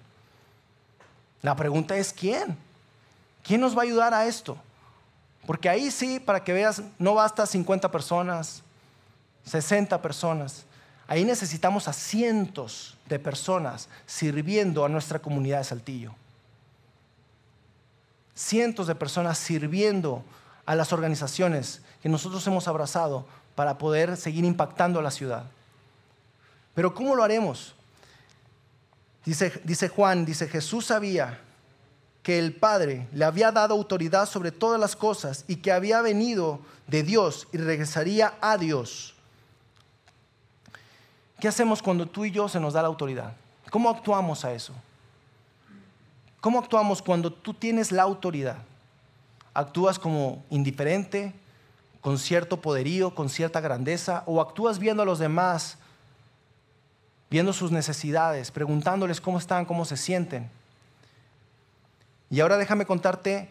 La 1.41 1.54
pregunta 1.58 1.98
es, 1.98 2.13
¿quién? 2.13 2.68
¿Quién 3.50 3.62
nos 3.62 3.76
va 3.76 3.82
a 3.82 3.86
ayudar 3.86 4.14
a 4.14 4.28
esto? 4.28 4.56
Porque 5.48 5.68
ahí 5.68 5.90
sí, 5.90 6.20
para 6.20 6.44
que 6.44 6.54
veas, 6.54 6.84
no 7.00 7.16
basta 7.16 7.48
50 7.48 7.90
personas, 7.90 8.62
60 9.44 10.00
personas. 10.04 10.66
Ahí 11.08 11.26
necesitamos 11.26 11.88
a 11.88 11.94
cientos 11.94 12.96
de 13.08 13.18
personas 13.18 13.90
sirviendo 14.06 14.86
a 14.86 14.90
nuestra 14.90 15.18
comunidad 15.18 15.58
de 15.58 15.64
Saltillo. 15.64 16.14
Cientos 18.36 18.86
de 18.86 18.94
personas 18.94 19.40
sirviendo 19.40 20.24
a 20.68 20.76
las 20.76 20.94
organizaciones 20.94 21.82
que 22.04 22.10
nosotros 22.10 22.46
hemos 22.46 22.68
abrazado 22.68 23.26
para 23.56 23.80
poder 23.80 24.16
seguir 24.16 24.46
impactando 24.46 25.00
a 25.00 25.02
la 25.02 25.10
ciudad. 25.10 25.46
Pero 26.76 26.94
¿cómo 26.94 27.16
lo 27.16 27.24
haremos? 27.24 27.74
Dice, 29.26 29.60
dice 29.64 29.90
Juan, 29.90 30.24
dice 30.24 30.48
Jesús 30.48 30.86
sabía 30.86 31.40
que 32.30 32.38
el 32.38 32.54
Padre 32.54 33.08
le 33.12 33.26
había 33.26 33.52
dado 33.52 33.74
autoridad 33.74 34.28
sobre 34.28 34.52
todas 34.52 34.80
las 34.80 34.96
cosas 34.96 35.46
y 35.48 35.56
que 35.56 35.72
había 35.72 36.00
venido 36.04 36.60
de 36.86 37.02
Dios 37.02 37.48
y 37.52 37.58
regresaría 37.58 38.36
a 38.39 38.56
Dios. 38.60 39.15
¿Qué 41.39 41.48
hacemos 41.48 41.82
cuando 41.82 42.06
tú 42.06 42.26
y 42.26 42.30
yo 42.30 42.48
se 42.48 42.60
nos 42.60 42.74
da 42.74 42.84
la 42.84 42.88
autoridad? 42.88 43.34
¿Cómo 43.72 43.89
actuamos 43.89 44.46
a 44.46 44.54
eso? 44.54 44.74
¿Cómo 46.39 46.60
actuamos 46.60 47.02
cuando 47.02 47.34
tú 47.34 47.52
tienes 47.52 47.92
la 47.92 48.04
autoridad? 48.04 48.58
¿Actúas 49.56 49.98
como 49.98 50.44
indiferente, 50.52 51.34
con 52.00 52.20
cierto 52.20 52.62
poderío, 52.62 53.15
con 53.15 53.30
cierta 53.30 53.60
grandeza? 53.60 54.22
¿O 54.28 54.39
actúas 54.39 54.78
viendo 54.78 55.02
a 55.02 55.06
los 55.08 55.18
demás, 55.18 55.80
viendo 57.32 57.54
sus 57.54 57.72
necesidades, 57.72 58.52
preguntándoles 58.52 59.20
cómo 59.20 59.39
están, 59.39 59.65
cómo 59.65 59.84
se 59.84 59.98
sienten? 59.98 60.59
Y 62.30 62.39
ahora 62.39 62.58
déjame 62.58 62.86
contarte 62.86 63.50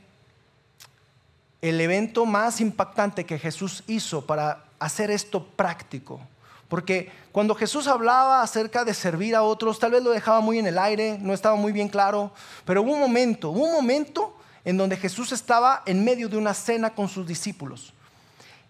el 1.60 1.80
evento 1.80 2.24
más 2.26 2.60
impactante 2.60 3.26
que 3.26 3.38
Jesús 3.38 3.82
hizo 3.86 4.24
para 4.24 4.64
hacer 4.78 5.10
esto 5.10 5.44
práctico. 5.44 6.20
Porque 6.68 7.10
cuando 7.32 7.54
Jesús 7.54 7.88
hablaba 7.88 8.42
acerca 8.42 8.84
de 8.84 8.94
servir 8.94 9.34
a 9.34 9.42
otros, 9.42 9.78
tal 9.78 9.92
vez 9.92 10.02
lo 10.02 10.10
dejaba 10.10 10.40
muy 10.40 10.58
en 10.58 10.66
el 10.66 10.78
aire, 10.78 11.18
no 11.20 11.32
estaba 11.32 11.56
muy 11.56 11.72
bien 11.72 11.88
claro, 11.88 12.32
pero 12.64 12.82
hubo 12.82 12.92
un 12.92 13.00
momento, 13.00 13.50
un 13.50 13.72
momento 13.72 14.36
en 14.64 14.76
donde 14.76 14.96
Jesús 14.96 15.32
estaba 15.32 15.82
en 15.86 16.04
medio 16.04 16.28
de 16.28 16.36
una 16.36 16.54
cena 16.54 16.90
con 16.90 17.08
sus 17.08 17.26
discípulos. 17.26 17.94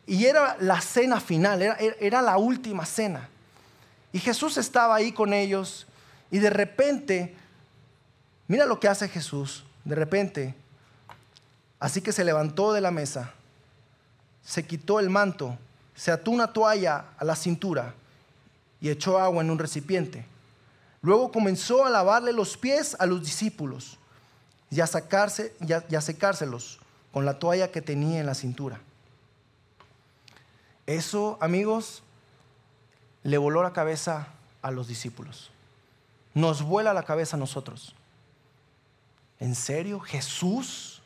Y 0.07 0.25
era 0.25 0.57
la 0.61 0.81
cena 0.81 1.21
final, 1.21 1.61
era, 1.61 1.77
era 2.01 2.23
la 2.23 2.39
última 2.39 2.87
cena. 2.87 3.29
Y 4.13 4.21
Jesús 4.21 4.57
estaba 4.57 4.95
ahí 4.95 5.13
con 5.13 5.35
ellos 5.35 5.87
y 6.31 6.39
de 6.39 6.51
repente, 6.51 7.35
mira 8.47 8.65
lo 8.65 8.79
que 8.81 8.89
hace 8.89 9.09
Jesús, 9.09 9.65
de 9.89 9.95
repente, 9.95 10.55
así 11.81 12.03
que 12.03 12.13
se 12.13 12.23
levantó 12.23 12.75
de 12.75 12.83
la 12.83 12.91
mesa, 12.91 13.33
se 14.45 14.67
quitó 14.67 15.01
el 15.01 15.09
manto, 15.09 15.57
se 15.95 16.11
ató 16.11 16.31
una 16.31 16.53
toalla 16.53 17.07
a 17.17 17.25
la 17.25 17.35
cintura 17.35 17.95
y 18.83 18.91
echó 18.91 19.19
agua 19.19 19.43
en 19.43 19.51
un 19.51 19.59
recipiente. 19.59 20.27
Luego 21.01 21.33
comenzó 21.33 21.87
a 21.87 21.91
lavarle 21.91 22.35
los 22.35 22.59
pies 22.59 22.97
a 22.99 23.07
los 23.07 23.23
discípulos 23.23 23.97
y 24.71 24.83
a, 24.83 24.87
sacarse, 24.87 25.55
y 25.67 25.95
a, 25.95 26.01
secárselos 26.03 26.81
con 27.11 27.25
la 27.25 27.39
toalla 27.39 27.73
que 27.73 27.81
tenía 27.81 28.21
en 28.21 28.27
la 28.27 28.35
cintura. 28.35 28.81
Eso, 30.85 31.39
amigos, 31.41 32.03
le 33.23 33.39
voló 33.39 33.63
la 33.63 33.73
cabeza 33.73 34.29
a 34.61 34.71
los 34.71 34.87
discípulos. 34.87 35.51
Nos 36.35 36.63
vuela 36.63 36.93
la 36.93 37.05
cabeza 37.05 37.37
a 37.37 37.41
nosotros. 37.41 37.95
¿En 39.41 39.55
serio? 39.55 40.01
¿Jesús, 40.01 41.03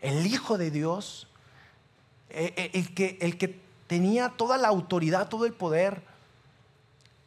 el 0.00 0.26
Hijo 0.26 0.58
de 0.58 0.70
Dios, 0.70 1.28
eh, 2.30 2.52
eh, 2.56 2.70
el 2.74 2.94
que, 2.94 3.18
el 3.20 3.38
que 3.38 3.60
tenía 3.86 4.30
toda 4.30 4.58
la 4.58 4.68
autoridad, 4.68 5.28
todo 5.28 5.46
el 5.46 5.52
poder, 5.52 6.02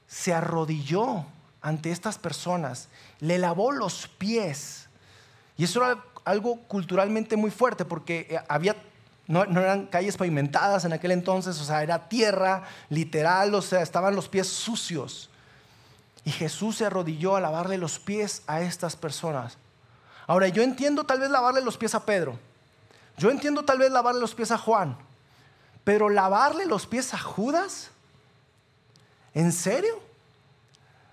se 0.08 0.34
arrodilló 0.34 1.26
ante 1.62 1.92
estas 1.92 2.18
personas, 2.18 2.88
le 3.20 3.38
lavó 3.38 3.72
los 3.72 4.08
pies. 4.08 4.88
Y 5.58 5.66
eso 5.66 5.84
era 5.84 6.04
algo 6.24 6.62
culturalmente 6.68 7.36
muy 7.36 7.52
fuerte 7.52 7.84
porque 7.86 8.28
eh, 8.30 8.40
había, 8.48 8.76
no, 9.28 9.44
eran 9.44 9.88
calles 9.88 10.18
pavimentadas 10.18 10.86
en 10.86 10.94
aquel 10.94 11.12
entonces, 11.12 11.60
o 11.60 11.64
sea, 11.64 11.84
era 11.84 12.08
tierra 12.08 12.64
literal, 12.90 13.54
o 13.54 13.62
sea, 13.62 13.82
estaban 13.82 14.16
los 14.16 14.30
pies 14.30 14.48
sucios. 14.48 15.30
Y 16.24 16.32
Jesús 16.32 16.78
se 16.78 16.86
arrodilló 16.86 17.36
a 17.36 17.42
lavarle 17.42 17.78
los 17.78 18.00
pies 18.00 18.44
a 18.48 18.62
estas 18.62 18.96
personas. 18.96 19.58
Ahora, 20.28 20.50
yo 20.50 20.62
entiendo 20.62 21.06
tal 21.06 21.22
vez 21.22 21.30
lavarle 21.30 21.62
los 21.62 21.78
pies 21.78 21.96
a 21.96 22.06
Pedro. 22.06 22.38
Yo 23.18 23.32
entiendo 23.32 23.64
tal 23.64 23.80
vez 23.80 23.90
lavarle 23.90 24.20
los 24.20 24.36
pies 24.36 24.52
a 24.52 24.58
Juan. 24.58 24.98
Pero 25.86 26.10
lavarle 26.10 26.66
los 26.66 26.86
pies 26.86 27.14
a 27.14 27.18
Judas, 27.18 27.92
¿en 29.34 29.54
serio? 29.54 30.02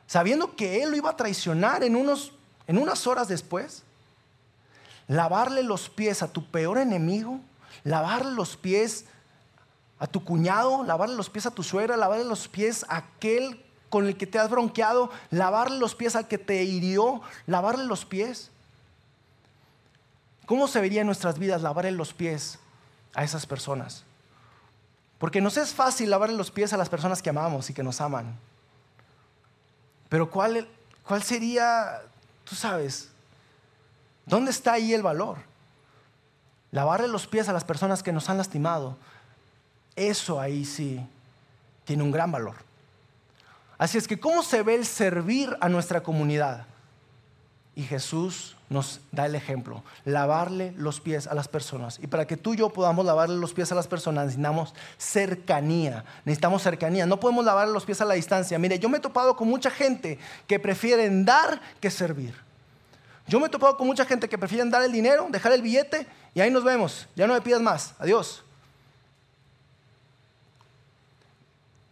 Sabiendo 0.09 0.57
que 0.57 0.83
él 0.83 0.91
lo 0.91 0.97
iba 0.97 1.11
a 1.11 1.17
traicionar 1.17 1.85
en, 1.85 1.95
unos, 1.95 2.33
en 2.67 2.79
unas 2.79 3.07
horas 3.07 3.29
después. 3.29 3.85
Lavarle 5.07 5.63
los 5.63 5.89
pies 5.89 6.23
a 6.23 6.33
tu 6.33 6.45
peor 6.45 6.79
enemigo, 6.79 7.39
lavarle 7.85 8.33
los 8.33 8.57
pies 8.57 9.05
a 10.01 10.09
tu 10.09 10.25
cuñado, 10.25 10.83
lavarle 10.83 11.15
los 11.15 11.31
pies 11.31 11.47
a 11.47 11.53
tu 11.53 11.63
suegra, 11.63 11.97
lavarle 11.97 12.25
los 12.25 12.49
pies 12.49 12.85
a 12.89 12.97
aquel 12.97 13.63
con 13.91 14.07
el 14.07 14.17
que 14.17 14.27
te 14.27 14.41
has 14.41 14.51
bronqueado, 14.51 15.11
lavarle 15.31 15.79
los 15.79 15.95
pies 15.95 16.17
al 16.17 16.27
que 16.27 16.39
te 16.39 16.65
hirió, 16.65 17.23
lavarle 17.47 17.85
los 17.85 18.05
pies. 18.05 18.51
¿Cómo 20.47 20.69
se 20.69 20.81
vería 20.81 21.01
en 21.01 21.07
nuestras 21.07 21.39
vidas 21.39 21.63
lavarle 21.63 21.93
los 21.93 22.13
pies 22.13 22.59
a 23.15 23.25
esas 23.25 23.47
personas? 23.47 24.05
Porque 25.19 25.41
nos 25.41 25.57
es 25.57 25.73
fácil 25.73 26.11
lavarle 26.11 26.37
los 26.37 26.51
pies 26.51 26.73
a 26.73 26.77
las 26.77 26.89
personas 26.89 27.23
que 27.23 27.31
amamos 27.31 27.71
y 27.71 27.75
que 27.75 27.83
nos 27.83 28.01
aman. 28.01 28.39
Pero 30.09 30.31
¿cuál, 30.31 30.69
cuál 31.07 31.23
sería, 31.23 32.03
tú 32.45 32.55
sabes, 32.55 33.09
dónde 34.27 34.51
está 34.51 34.75
ahí 34.75 34.93
el 34.93 35.03
valor? 35.03 35.39
lavarle 36.75 37.07
los 37.07 37.29
pies 37.29 37.49
a 37.49 37.53
las 37.53 37.63
personas 37.63 38.03
que 38.03 38.13
nos 38.13 38.29
han 38.29 38.37
lastimado, 38.37 38.97
eso 39.95 40.41
ahí 40.41 40.65
sí 40.65 41.01
tiene 41.85 42.03
un 42.03 42.11
gran 42.11 42.33
valor. 42.33 42.57
Así 43.79 43.97
es 43.97 44.09
que, 44.09 44.19
¿cómo 44.19 44.43
se 44.43 44.65
ve 44.65 44.75
el 44.75 44.85
servir 44.85 45.57
a 45.61 45.69
nuestra 45.69 46.03
comunidad? 46.03 46.67
Y 47.77 47.85
Jesús 47.85 48.57
nos 48.71 49.01
da 49.13 49.27
el 49.27 49.35
ejemplo, 49.35 49.83
lavarle 50.05 50.73
los 50.77 51.01
pies 51.01 51.27
a 51.27 51.35
las 51.35 51.49
personas. 51.49 51.99
Y 52.03 52.07
para 52.07 52.27
que 52.27 52.37
tú 52.37 52.55
y 52.55 52.57
yo 52.57 52.71
podamos 52.71 53.05
lavarle 53.05 53.37
los 53.37 53.53
pies 53.53 53.71
a 53.73 53.75
las 53.75 53.87
personas, 53.87 54.27
necesitamos 54.27 54.75
cercanía, 54.97 56.05
necesitamos 56.25 56.63
cercanía. 56.63 57.07
No 57.07 57.21
podemos 57.21 57.45
lavarle 57.45 57.73
los 57.73 57.85
pies 57.85 58.01
a 58.01 58.05
la 58.05 58.15
distancia. 58.15 58.59
Mire, 58.59 58.79
yo 58.79 58.89
me 58.89 58.99
he 58.99 59.01
topado 59.01 59.37
con 59.37 59.49
mucha 59.49 59.71
gente 59.71 60.19
que 60.47 60.59
prefieren 60.59 61.25
dar 61.25 61.61
que 61.81 61.91
servir. 61.91 62.35
Yo 63.27 63.41
me 63.41 63.47
he 63.47 63.51
topado 63.51 63.77
con 63.77 63.87
mucha 63.87 64.05
gente 64.05 64.29
que 64.29 64.39
prefieren 64.39 64.71
dar 64.71 64.83
el 64.83 64.93
dinero, 64.93 65.27
dejar 65.31 65.53
el 65.53 65.63
billete 65.63 66.07
y 66.35 66.41
ahí 66.41 66.51
nos 66.51 66.65
vemos. 66.65 67.07
Ya 67.17 67.27
no 67.27 67.35
me 67.35 67.41
pidas 67.41 67.61
más. 67.61 67.95
Adiós. 67.99 68.43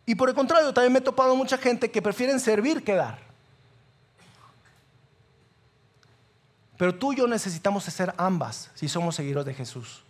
Y 0.05 0.15
por 0.15 0.29
el 0.29 0.35
contrario, 0.35 0.75
también 0.75 0.93
me 0.93 0.99
he 0.99 1.03
topado 1.03 1.35
mucha 1.37 1.57
gente 1.57 1.91
que 1.91 2.03
prefieren 2.03 2.41
servir 2.41 2.83
que 2.83 2.95
dar. 2.95 3.32
Pero 6.83 6.97
tú 6.97 7.13
y 7.13 7.17
yo 7.19 7.29
necesitamos 7.29 7.87
hacer 7.87 8.13
ambas 8.17 8.69
si 8.75 8.89
somos 8.89 9.15
seguidores 9.15 9.47
de 9.47 9.55
Jesús. 9.55 10.03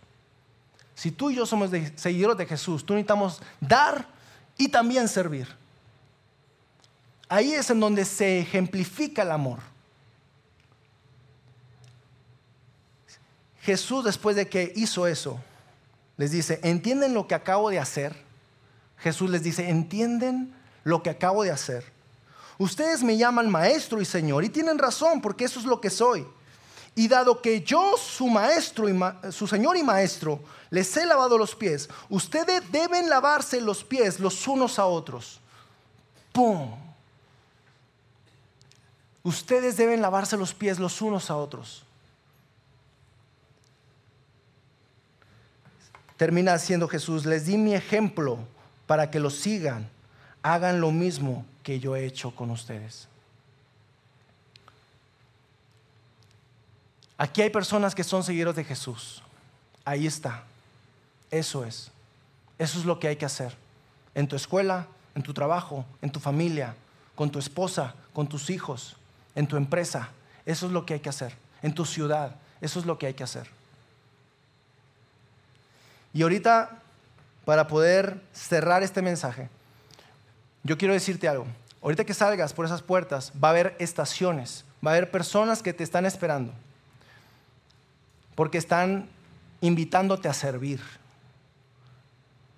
Si 0.95 1.11
tú 1.11 1.29
y 1.29 1.35
yo 1.35 1.45
somos 1.45 1.69
seguidores 1.97 2.35
de 2.35 2.47
Jesús, 2.47 2.83
tú 2.83 2.95
necesitamos 2.95 3.43
dar 3.61 4.07
y 4.57 4.69
también 4.69 5.07
servir. 5.07 5.47
Ahí 7.29 7.53
es 7.53 7.69
en 7.69 7.79
donde 7.79 8.03
se 8.05 8.39
ejemplifica 8.39 9.21
el 9.21 9.29
amor. 9.29 9.59
Jesús 13.61 14.03
después 14.03 14.35
de 14.35 14.49
que 14.49 14.73
hizo 14.75 15.05
eso, 15.05 15.39
les 16.17 16.31
dice, 16.31 16.59
¿entienden 16.63 17.13
lo 17.13 17.27
que 17.27 17.35
acabo 17.35 17.69
de 17.69 17.77
hacer? 17.77 18.15
Jesús 18.97 19.29
les 19.29 19.43
dice, 19.43 19.69
¿entienden 19.69 20.51
lo 20.83 21.03
que 21.03 21.11
acabo 21.11 21.43
de 21.43 21.51
hacer? 21.51 21.85
Ustedes 22.57 23.03
me 23.03 23.15
llaman 23.15 23.47
maestro 23.47 24.01
y 24.01 24.05
señor 24.05 24.43
y 24.43 24.49
tienen 24.49 24.79
razón 24.79 25.21
porque 25.21 25.45
eso 25.45 25.59
es 25.59 25.67
lo 25.67 25.79
que 25.79 25.91
soy. 25.91 26.25
Y 26.95 27.07
dado 27.07 27.41
que 27.41 27.61
yo, 27.61 27.97
su 27.97 28.27
maestro 28.27 28.87
y 28.87 29.31
su 29.31 29.47
señor 29.47 29.77
y 29.77 29.83
maestro, 29.83 30.39
les 30.69 30.95
he 30.97 31.05
lavado 31.05 31.37
los 31.37 31.55
pies, 31.55 31.89
ustedes 32.09 32.71
deben 32.71 33.09
lavarse 33.09 33.59
los 33.61 33.83
pies 33.83 34.19
los 34.19 34.47
unos 34.47 34.77
a 34.77 34.85
otros. 34.85 35.39
¡Pum! 36.31 36.71
Ustedes 39.23 39.77
deben 39.77 40.01
lavarse 40.01 40.35
los 40.35 40.53
pies 40.53 40.79
los 40.79 41.01
unos 41.01 41.29
a 41.29 41.35
otros. 41.35 41.83
Termina 46.17 46.53
haciendo 46.53 46.87
Jesús, 46.87 47.25
les 47.25 47.45
di 47.45 47.57
mi 47.57 47.73
ejemplo 47.73 48.37
para 48.85 49.09
que 49.09 49.19
lo 49.19 49.29
sigan. 49.29 49.89
Hagan 50.41 50.81
lo 50.81 50.91
mismo 50.91 51.45
que 51.63 51.79
yo 51.79 51.95
he 51.95 52.05
hecho 52.05 52.35
con 52.35 52.51
ustedes. 52.51 53.07
Aquí 57.17 57.41
hay 57.41 57.49
personas 57.49 57.93
que 57.93 58.03
son 58.03 58.23
seguidores 58.23 58.55
de 58.55 58.63
Jesús. 58.63 59.21
Ahí 59.85 60.07
está. 60.07 60.43
Eso 61.29 61.63
es. 61.63 61.91
Eso 62.57 62.79
es 62.79 62.85
lo 62.85 62.99
que 62.99 63.07
hay 63.07 63.15
que 63.15 63.25
hacer. 63.25 63.55
En 64.15 64.27
tu 64.27 64.35
escuela, 64.35 64.87
en 65.15 65.23
tu 65.23 65.33
trabajo, 65.33 65.85
en 66.01 66.11
tu 66.11 66.19
familia, 66.19 66.75
con 67.15 67.29
tu 67.29 67.39
esposa, 67.39 67.95
con 68.13 68.27
tus 68.27 68.49
hijos, 68.49 68.95
en 69.35 69.47
tu 69.47 69.57
empresa. 69.57 70.09
Eso 70.45 70.65
es 70.65 70.71
lo 70.71 70.85
que 70.85 70.95
hay 70.95 70.99
que 70.99 71.09
hacer. 71.09 71.35
En 71.61 71.73
tu 71.73 71.85
ciudad. 71.85 72.35
Eso 72.61 72.79
es 72.79 72.85
lo 72.85 72.97
que 72.97 73.07
hay 73.07 73.13
que 73.13 73.23
hacer. 73.23 73.47
Y 76.13 76.21
ahorita, 76.21 76.81
para 77.45 77.67
poder 77.67 78.21
cerrar 78.33 78.83
este 78.83 79.01
mensaje, 79.01 79.49
yo 80.63 80.77
quiero 80.77 80.93
decirte 80.93 81.27
algo. 81.27 81.45
Ahorita 81.81 82.05
que 82.05 82.13
salgas 82.13 82.53
por 82.53 82.65
esas 82.65 82.81
puertas, 82.81 83.33
va 83.43 83.49
a 83.49 83.51
haber 83.51 83.75
estaciones, 83.79 84.63
va 84.85 84.91
a 84.91 84.93
haber 84.93 85.11
personas 85.11 85.61
que 85.61 85.73
te 85.73 85.83
están 85.83 86.05
esperando 86.05 86.53
porque 88.35 88.57
están 88.57 89.09
invitándote 89.61 90.27
a 90.27 90.33
servir. 90.33 90.81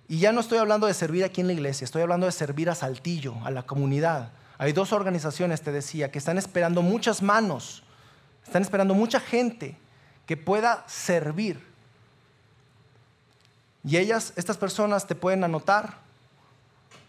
Y 0.08 0.18
ya 0.18 0.32
no 0.32 0.40
estoy 0.40 0.58
hablando 0.58 0.86
de 0.86 0.94
servir 0.94 1.24
aquí 1.24 1.40
en 1.40 1.48
la 1.48 1.52
iglesia, 1.52 1.84
estoy 1.84 2.02
hablando 2.02 2.26
de 2.26 2.32
servir 2.32 2.70
a 2.70 2.74
Saltillo, 2.74 3.34
a 3.44 3.50
la 3.50 3.64
comunidad. 3.64 4.30
Hay 4.58 4.72
dos 4.72 4.92
organizaciones, 4.92 5.62
te 5.62 5.72
decía, 5.72 6.10
que 6.10 6.18
están 6.18 6.38
esperando 6.38 6.82
muchas 6.82 7.22
manos, 7.22 7.82
están 8.44 8.62
esperando 8.62 8.94
mucha 8.94 9.20
gente 9.20 9.76
que 10.26 10.36
pueda 10.36 10.84
servir. 10.86 11.60
Y 13.84 13.96
ellas, 13.96 14.32
estas 14.36 14.56
personas 14.56 15.06
te 15.06 15.14
pueden 15.14 15.44
anotar, 15.44 15.98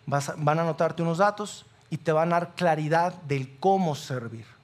van 0.05 0.59
a 0.59 0.61
anotarte 0.61 1.01
unos 1.01 1.19
datos 1.19 1.65
y 1.89 1.97
te 1.97 2.11
van 2.11 2.33
a 2.33 2.39
dar 2.39 2.55
claridad 2.55 3.13
del 3.23 3.57
cómo 3.59 3.95
servir 3.95 4.56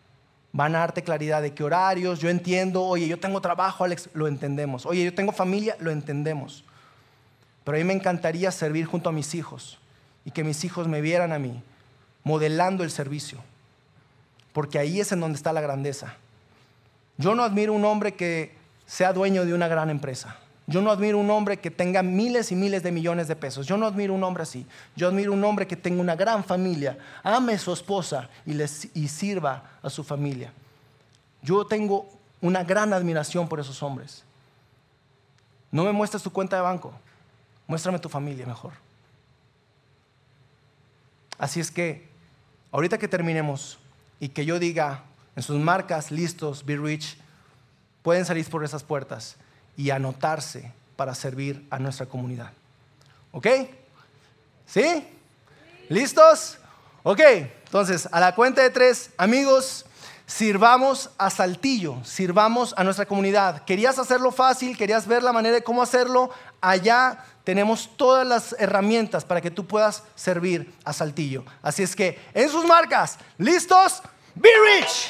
van 0.53 0.75
a 0.75 0.79
darte 0.79 1.03
claridad 1.03 1.41
de 1.41 1.53
qué 1.53 1.63
horarios, 1.63 2.19
yo 2.19 2.29
entiendo, 2.29 2.83
oye, 2.83 3.07
yo 3.07 3.19
tengo 3.19 3.41
trabajo, 3.41 3.83
Alex, 3.83 4.09
lo 4.13 4.27
entendemos, 4.27 4.85
oye, 4.85 5.03
yo 5.03 5.13
tengo 5.13 5.31
familia, 5.31 5.75
lo 5.79 5.91
entendemos. 5.91 6.63
Pero 7.63 7.75
a 7.75 7.79
mí 7.79 7.83
me 7.83 7.93
encantaría 7.93 8.51
servir 8.51 8.85
junto 8.85 9.09
a 9.09 9.11
mis 9.11 9.33
hijos 9.33 9.79
y 10.23 10.31
que 10.31 10.43
mis 10.43 10.63
hijos 10.63 10.87
me 10.87 11.01
vieran 11.01 11.33
a 11.33 11.39
mí, 11.39 11.61
modelando 12.23 12.83
el 12.83 12.91
servicio, 12.91 13.39
porque 14.53 14.77
ahí 14.77 14.99
es 14.99 15.11
en 15.11 15.19
donde 15.19 15.37
está 15.37 15.51
la 15.53 15.61
grandeza. 15.61 16.15
Yo 17.17 17.33
no 17.33 17.43
admiro 17.43 17.73
un 17.73 17.83
hombre 17.85 18.13
que 18.13 18.55
sea 18.85 19.11
dueño 19.11 19.45
de 19.45 19.55
una 19.55 19.67
gran 19.67 19.89
empresa. 19.89 20.37
Yo 20.65 20.81
no 20.81 20.91
admiro 20.91 21.17
un 21.17 21.29
hombre 21.29 21.59
que 21.59 21.69
tenga 21.71 22.01
miles 22.01 22.51
y 22.51 22.55
miles 22.55 22.83
de 22.83 22.91
millones 22.91 23.27
de 23.27 23.35
pesos. 23.35 23.67
Yo 23.67 23.75
no 23.75 23.85
admiro 23.85 24.13
un 24.13 24.23
hombre 24.23 24.43
así. 24.43 24.65
Yo 24.95 25.09
admiro 25.09 25.33
un 25.33 25.43
hombre 25.43 25.67
que 25.67 25.75
tenga 25.75 25.99
una 25.99 26.15
gran 26.15 26.43
familia, 26.43 26.97
ame 27.21 27.53
a 27.53 27.59
su 27.59 27.73
esposa 27.73 28.29
y, 28.45 28.53
les, 28.53 28.87
y 28.95 29.09
sirva 29.09 29.71
a 29.81 29.89
su 29.89 30.03
familia. 30.03 30.53
Yo 31.41 31.65
tengo 31.65 32.09
una 32.39 32.63
gran 32.63 32.93
admiración 32.93 33.49
por 33.49 33.59
esos 33.59 33.83
hombres. 33.83 34.23
No 35.69 35.83
me 35.83 35.91
muestres 35.91 36.23
tu 36.23 36.31
cuenta 36.31 36.55
de 36.55 36.61
banco, 36.61 36.93
muéstrame 37.67 37.99
tu 37.99 38.07
familia 38.07 38.45
mejor. 38.45 38.71
Así 41.37 41.59
es 41.59 41.71
que, 41.71 42.07
ahorita 42.71 42.97
que 42.97 43.07
terminemos 43.09 43.79
y 44.19 44.29
que 44.29 44.45
yo 44.45 44.59
diga 44.59 45.03
en 45.35 45.43
sus 45.43 45.59
marcas, 45.59 46.11
listos, 46.11 46.63
be 46.63 46.77
rich, 46.77 47.17
pueden 48.01 48.23
salir 48.23 48.47
por 48.49 48.63
esas 48.63 48.83
puertas 48.83 49.35
y 49.77 49.89
anotarse 49.89 50.71
para 50.95 51.15
servir 51.15 51.65
a 51.69 51.79
nuestra 51.79 52.05
comunidad. 52.05 52.51
¿Ok? 53.31 53.47
¿Sí? 54.65 55.07
¿Listos? 55.89 56.57
Ok, 57.03 57.19
entonces 57.65 58.07
a 58.11 58.19
la 58.19 58.33
cuenta 58.33 58.61
de 58.61 58.69
tres, 58.69 59.09
amigos, 59.17 59.85
sirvamos 60.25 61.09
a 61.17 61.29
Saltillo, 61.29 61.97
sirvamos 62.03 62.73
a 62.77 62.83
nuestra 62.83 63.05
comunidad. 63.05 63.63
¿Querías 63.65 63.99
hacerlo 63.99 64.31
fácil? 64.31 64.77
¿Querías 64.77 65.05
ver 65.05 65.21
la 65.21 65.33
manera 65.33 65.55
de 65.55 65.63
cómo 65.63 65.81
hacerlo? 65.83 66.29
Allá 66.61 67.25
tenemos 67.43 67.89
todas 67.97 68.25
las 68.25 68.55
herramientas 68.57 69.25
para 69.25 69.41
que 69.41 69.51
tú 69.51 69.67
puedas 69.67 70.03
servir 70.15 70.73
a 70.85 70.93
Saltillo. 70.93 71.43
Así 71.61 71.83
es 71.83 71.95
que 71.95 72.19
en 72.33 72.49
sus 72.49 72.65
marcas, 72.65 73.17
¿listos? 73.37 74.01
Be 74.35 74.49
rich. 74.79 75.09